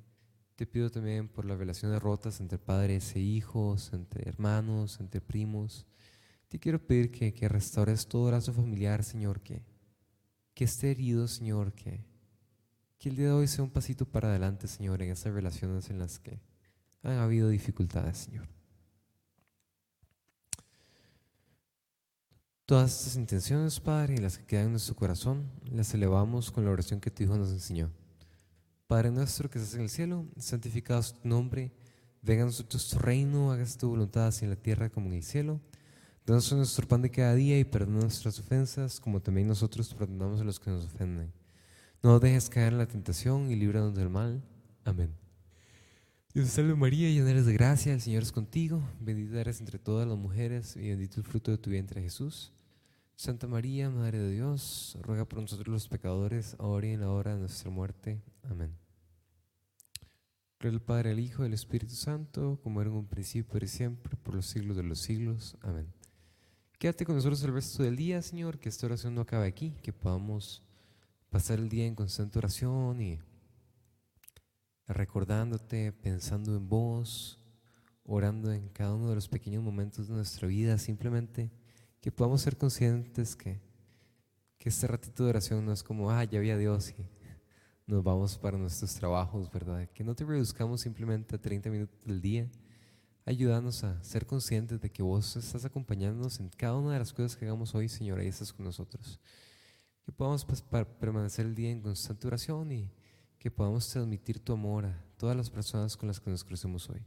Te 0.55 0.67
pido 0.67 0.91
también 0.91 1.27
por 1.27 1.45
las 1.45 1.57
relaciones 1.57 2.01
rotas 2.01 2.39
entre 2.39 2.59
padres 2.59 3.15
e 3.15 3.19
hijos, 3.19 3.93
entre 3.93 4.27
hermanos, 4.29 4.99
entre 4.99 5.21
primos. 5.21 5.87
Te 6.47 6.59
quiero 6.59 6.85
pedir 6.85 7.11
que, 7.11 7.33
que 7.33 7.49
restaures 7.49 8.07
todo 8.07 8.29
lazo 8.29 8.53
familiar, 8.53 9.03
Señor, 9.03 9.41
que, 9.41 9.63
que 10.61 10.65
esté 10.65 10.91
herido, 10.91 11.27
Señor, 11.27 11.73
que, 11.73 12.05
que 12.99 13.09
el 13.09 13.15
día 13.15 13.25
de 13.25 13.31
hoy 13.31 13.47
sea 13.47 13.63
un 13.63 13.71
pasito 13.71 14.05
para 14.05 14.29
adelante, 14.29 14.67
Señor, 14.67 15.01
en 15.01 15.09
esas 15.09 15.33
relaciones 15.33 15.89
en 15.89 15.97
las 15.97 16.19
que 16.19 16.39
han 17.01 17.17
habido 17.17 17.49
dificultades, 17.49 18.19
Señor. 18.19 18.47
Todas 22.67 22.95
estas 22.95 23.15
intenciones, 23.15 23.79
Padre, 23.79 24.13
y 24.13 24.17
las 24.17 24.37
que 24.37 24.45
quedan 24.45 24.65
en 24.65 24.71
nuestro 24.73 24.95
corazón, 24.95 25.49
las 25.71 25.91
elevamos 25.95 26.51
con 26.51 26.63
la 26.63 26.69
oración 26.69 27.01
que 27.01 27.09
tu 27.09 27.23
Hijo 27.23 27.35
nos 27.39 27.49
enseñó. 27.51 27.89
Padre 28.85 29.09
nuestro 29.09 29.49
que 29.49 29.57
estás 29.57 29.73
en 29.73 29.81
el 29.81 29.89
cielo, 29.89 30.27
santificado 30.37 31.01
tu 31.01 31.27
nombre, 31.27 31.71
venga 32.21 32.43
a 32.43 32.45
nosotros 32.45 32.87
tu 32.87 32.99
reino, 32.99 33.51
hagas 33.51 33.79
tu 33.79 33.89
voluntad 33.89 34.27
así 34.27 34.45
en 34.45 34.51
la 34.51 34.57
tierra 34.57 34.91
como 34.91 35.07
en 35.07 35.13
el 35.13 35.23
cielo. 35.23 35.59
Danos 36.31 36.49
nuestro 36.53 36.87
pan 36.87 37.01
de 37.01 37.11
cada 37.11 37.35
día 37.35 37.59
y 37.59 37.65
perdona 37.65 37.99
nuestras 37.99 38.39
ofensas, 38.39 39.01
como 39.01 39.21
también 39.21 39.49
nosotros 39.49 39.93
perdonamos 39.93 40.39
a 40.39 40.45
los 40.45 40.61
que 40.61 40.69
nos 40.69 40.85
ofenden. 40.85 41.29
No 42.01 42.21
dejes 42.21 42.47
caer 42.47 42.71
en 42.71 42.77
la 42.77 42.85
tentación 42.85 43.51
y 43.51 43.57
líbranos 43.57 43.93
del 43.93 44.09
mal. 44.09 44.41
Amén. 44.85 45.13
Dios 46.33 46.45
te 46.45 46.51
salve 46.53 46.73
María, 46.73 47.09
llena 47.09 47.31
eres 47.31 47.45
de 47.45 47.51
gracia, 47.51 47.93
el 47.93 47.99
Señor 47.99 48.23
es 48.23 48.31
contigo, 48.31 48.81
bendita 49.01 49.41
eres 49.41 49.59
entre 49.59 49.77
todas 49.77 50.07
las 50.07 50.17
mujeres 50.17 50.77
y 50.77 50.87
bendito 50.87 51.19
el 51.19 51.25
fruto 51.25 51.51
de 51.51 51.57
tu 51.57 51.69
vientre 51.69 52.01
Jesús. 52.01 52.53
Santa 53.17 53.47
María, 53.47 53.89
Madre 53.89 54.19
de 54.19 54.31
Dios, 54.31 54.97
ruega 55.01 55.25
por 55.25 55.41
nosotros 55.41 55.67
los 55.67 55.89
pecadores, 55.89 56.55
ahora 56.59 56.87
y 56.87 56.91
en 56.91 57.01
la 57.01 57.09
hora 57.09 57.33
de 57.33 57.41
nuestra 57.41 57.69
muerte. 57.69 58.21
Amén. 58.43 58.73
Gloria 60.61 60.77
al 60.77 60.85
Padre, 60.85 61.11
al 61.11 61.19
Hijo 61.19 61.43
y 61.43 61.47
al 61.47 61.53
Espíritu 61.53 61.93
Santo, 61.93 62.57
como 62.63 62.79
era 62.79 62.89
en 62.89 62.95
un 62.95 63.05
principio 63.05 63.59
y 63.61 63.67
siempre, 63.67 64.15
por 64.15 64.33
los 64.33 64.45
siglos 64.45 64.77
de 64.77 64.83
los 64.83 64.99
siglos. 64.99 65.57
Amén. 65.59 65.87
Quédate 66.81 67.05
con 67.05 67.13
nosotros 67.13 67.43
el 67.43 67.53
resto 67.53 67.83
del 67.83 67.95
día, 67.95 68.23
Señor, 68.23 68.57
que 68.57 68.67
esta 68.67 68.87
oración 68.87 69.13
no 69.13 69.21
acabe 69.21 69.45
aquí, 69.45 69.75
que 69.83 69.93
podamos 69.93 70.63
pasar 71.29 71.59
el 71.59 71.69
día 71.69 71.85
en 71.85 71.93
constante 71.93 72.39
oración 72.39 72.99
y 72.99 73.19
recordándote, 74.87 75.91
pensando 75.91 76.57
en 76.57 76.67
vos, 76.67 77.37
orando 78.03 78.51
en 78.51 78.67
cada 78.69 78.95
uno 78.95 79.09
de 79.09 79.13
los 79.13 79.29
pequeños 79.29 79.61
momentos 79.61 80.07
de 80.07 80.15
nuestra 80.15 80.47
vida, 80.47 80.79
simplemente 80.79 81.51
que 81.99 82.11
podamos 82.11 82.41
ser 82.41 82.57
conscientes 82.57 83.35
que, 83.35 83.61
que 84.57 84.69
este 84.69 84.87
ratito 84.87 85.23
de 85.23 85.29
oración 85.29 85.63
no 85.63 85.73
es 85.73 85.83
como, 85.83 86.09
ah, 86.09 86.23
ya 86.23 86.39
había 86.39 86.57
Dios 86.57 86.95
y 86.97 87.05
nos 87.85 88.03
vamos 88.03 88.39
para 88.39 88.57
nuestros 88.57 88.95
trabajos, 88.95 89.51
¿verdad? 89.51 89.87
Que 89.93 90.03
no 90.03 90.15
te 90.15 90.25
reduzcamos 90.25 90.81
simplemente 90.81 91.35
a 91.35 91.39
30 91.39 91.69
minutos 91.69 92.03
del 92.03 92.21
día. 92.21 92.49
Ayúdanos 93.25 93.83
a 93.83 94.03
ser 94.03 94.25
conscientes 94.25 94.81
de 94.81 94.91
que 94.91 95.03
vos 95.03 95.35
estás 95.35 95.63
acompañándonos 95.63 96.39
en 96.39 96.49
cada 96.49 96.75
una 96.75 96.93
de 96.93 96.99
las 96.99 97.13
cosas 97.13 97.37
que 97.37 97.45
hagamos 97.45 97.75
hoy, 97.75 97.87
Señor, 97.87 98.19
ahí 98.19 98.27
estás 98.27 98.51
con 98.51 98.65
nosotros. 98.65 99.19
Que 100.03 100.11
podamos 100.11 100.43
pues, 100.43 100.63
permanecer 100.99 101.45
el 101.45 101.53
día 101.53 101.69
en 101.69 101.81
constante 101.81 102.25
oración 102.25 102.71
y 102.71 102.91
que 103.37 103.51
podamos 103.51 103.87
transmitir 103.87 104.39
tu 104.39 104.53
amor 104.53 104.85
a 104.85 105.05
todas 105.17 105.35
las 105.35 105.51
personas 105.51 105.95
con 105.95 106.07
las 106.07 106.19
que 106.19 106.31
nos 106.31 106.43
crucemos 106.43 106.89
hoy. 106.89 107.03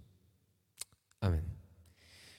Amén. 1.20 1.44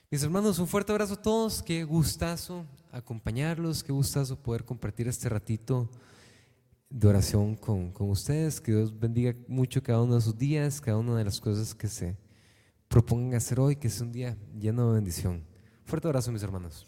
Mis 0.10 0.24
hermanos, 0.24 0.58
un 0.60 0.68
fuerte 0.68 0.94
abrazo 0.94 1.16
a 1.16 1.22
todos. 1.22 1.62
Qué 1.62 1.84
gustazo 1.84 2.66
acompañarlos, 2.92 3.84
qué 3.84 3.92
gustazo 3.92 4.42
poder 4.42 4.64
compartir 4.64 5.10
este 5.10 5.28
ratito 5.28 5.90
de 6.90 7.08
oración 7.08 7.56
con, 7.56 7.92
con, 7.92 8.10
ustedes. 8.10 8.62
Que 8.62 8.72
Dios 8.72 8.98
bendiga 8.98 9.36
mucho 9.50 9.84
cada 9.84 10.02
uno 10.02 10.16
de 10.16 10.22
sus 10.22 10.38
días, 10.38 10.80
cada 10.80 10.98
una 10.98 11.18
de 11.18 11.26
las 11.26 11.42
cosas 11.42 11.76
que 11.76 11.90
se 11.90 12.16
propongan 12.96 13.36
hacer 13.36 13.60
hoy, 13.60 13.76
que 13.76 13.90
es 13.90 14.00
un 14.00 14.14
día 14.14 14.38
lleno 14.58 14.88
de 14.88 14.96
bendición. 14.96 15.44
Fuerte 15.84 16.08
abrazo, 16.08 16.32
mis 16.32 16.42
hermanos. 16.44 16.88